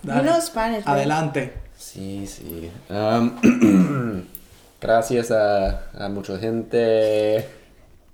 [0.05, 0.17] Dale.
[0.19, 0.99] You know Spanish, right?
[0.99, 1.53] Adelante.
[1.79, 2.71] Sí, sí.
[2.91, 4.27] Um,
[4.81, 7.47] gracias a, a mucha gente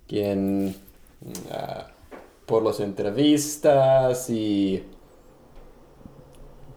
[0.07, 0.75] quien
[1.53, 1.87] ah,
[2.47, 4.83] por las entrevistas y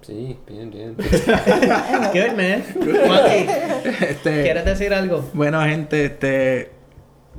[0.01, 0.95] sí, bien, bien.
[0.97, 2.63] Good, man.
[2.75, 3.47] Monkey,
[4.09, 5.23] Este, ¿Quieres decir algo?
[5.33, 6.71] Bueno, gente, este,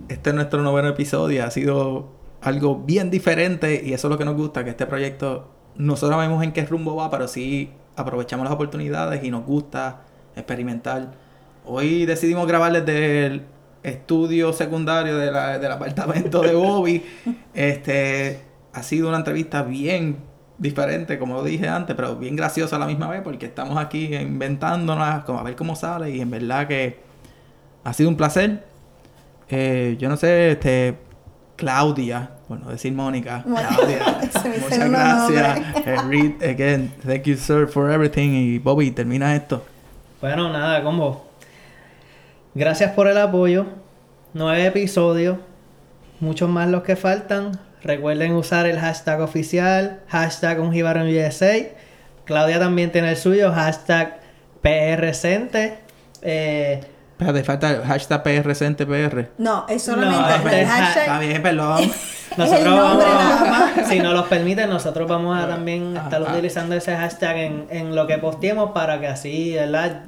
[0.09, 1.45] este es nuestro noveno episodio.
[1.45, 2.09] Ha sido
[2.40, 6.43] algo bien diferente y eso es lo que nos gusta, que este proyecto, nosotros vemos
[6.43, 10.01] en qué rumbo va, pero sí aprovechamos las oportunidades y nos gusta
[10.36, 11.12] experimentar.
[11.64, 13.43] Hoy decidimos grabar desde el
[13.82, 17.03] estudio secundario de la- del apartamento de Bobby.
[17.55, 18.40] Este,
[18.72, 20.16] ha sido una entrevista bien
[20.59, 25.24] diferente, como dije antes, pero bien graciosa a la misma vez, porque estamos aquí inventándonos,
[25.24, 26.99] como a ver cómo sale, y en verdad que
[27.84, 28.64] ha sido un placer.
[29.55, 30.96] Eh, yo no sé, este,
[31.57, 33.98] Claudia, por no decir Mónica, Bueno, Claudia,
[34.62, 35.86] muchas gracias.
[35.86, 38.30] Eh, Reed, again, thank you sir for everything.
[38.30, 39.62] Y Bobby, termina esto.
[40.22, 41.26] Bueno, nada, combo.
[42.55, 43.66] Gracias por el apoyo.
[44.32, 45.36] Nueve episodios.
[46.18, 47.53] Muchos más los que faltan.
[47.82, 50.72] Recuerden usar el hashtag oficial, hashtag un.
[52.24, 54.18] Claudia también tiene el suyo, hashtag
[54.62, 55.78] PRCente.
[56.22, 56.80] Eh,
[57.23, 59.29] Espérate, falta el hashtag PRCentePR.
[59.39, 61.20] No, es solamente No, el Está hashtag.
[61.20, 61.93] bien, perdón.
[62.37, 63.05] nosotros vamos,
[63.89, 66.33] si nos los permiten, nosotros vamos a también Ah, estar ah.
[66.33, 70.05] utilizando ese hashtag en, en lo que posteemos para que así, ¿verdad?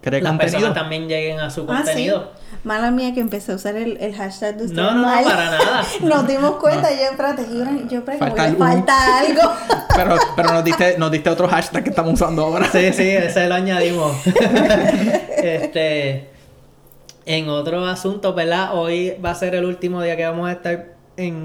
[0.00, 0.58] ¿Cree Las contenido?
[0.58, 1.84] personas también lleguen a su Ah, sí.
[1.84, 2.32] contenido.
[2.64, 4.80] Mala mía que empecé a usar el, el hashtag de ustedes.
[4.82, 5.82] No, no, para nada.
[6.02, 9.42] Nos dimos cuenta, yo, espérate, yo, yo creo que Falta falta algo.
[9.96, 12.66] Pero, pero nos, diste, nos diste otro hashtag que estamos usando ahora.
[12.70, 14.12] Sí, sí, ese lo añadimos.
[15.36, 16.30] este,
[17.28, 18.70] en otro asunto, ¿verdad?
[18.74, 20.94] Hoy va a ser el último día que vamos a estar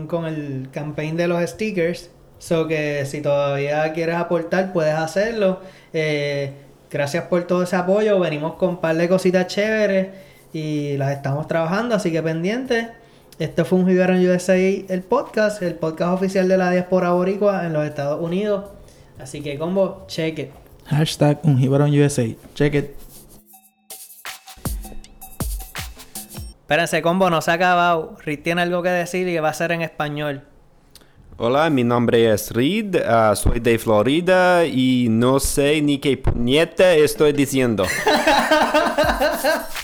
[0.07, 2.09] con el campaign de los stickers.
[2.39, 5.59] So que si todavía quieres aportar, puedes hacerlo.
[5.91, 6.53] Eh,
[6.89, 8.17] gracias por todo ese apoyo.
[8.17, 10.07] Venimos con un par de cositas chéveres
[10.53, 12.87] y las estamos trabajando, así que pendientes.
[13.37, 17.65] Este fue un Hibero en USA, el podcast, el podcast oficial de la diáspora boricua
[17.65, 18.69] en los Estados Unidos.
[19.19, 20.49] Así que, combo, check it.
[20.85, 22.33] Hashtag un USA.
[22.55, 23.12] Check it.
[26.73, 28.17] Espérense, combo, no se ha acabado.
[28.25, 30.41] Rick tiene algo que decir y que va a ser en español.
[31.37, 36.95] Hola, mi nombre es Reed, ah, soy de Florida y no sé ni qué puñeta
[36.95, 37.85] estoy diciendo.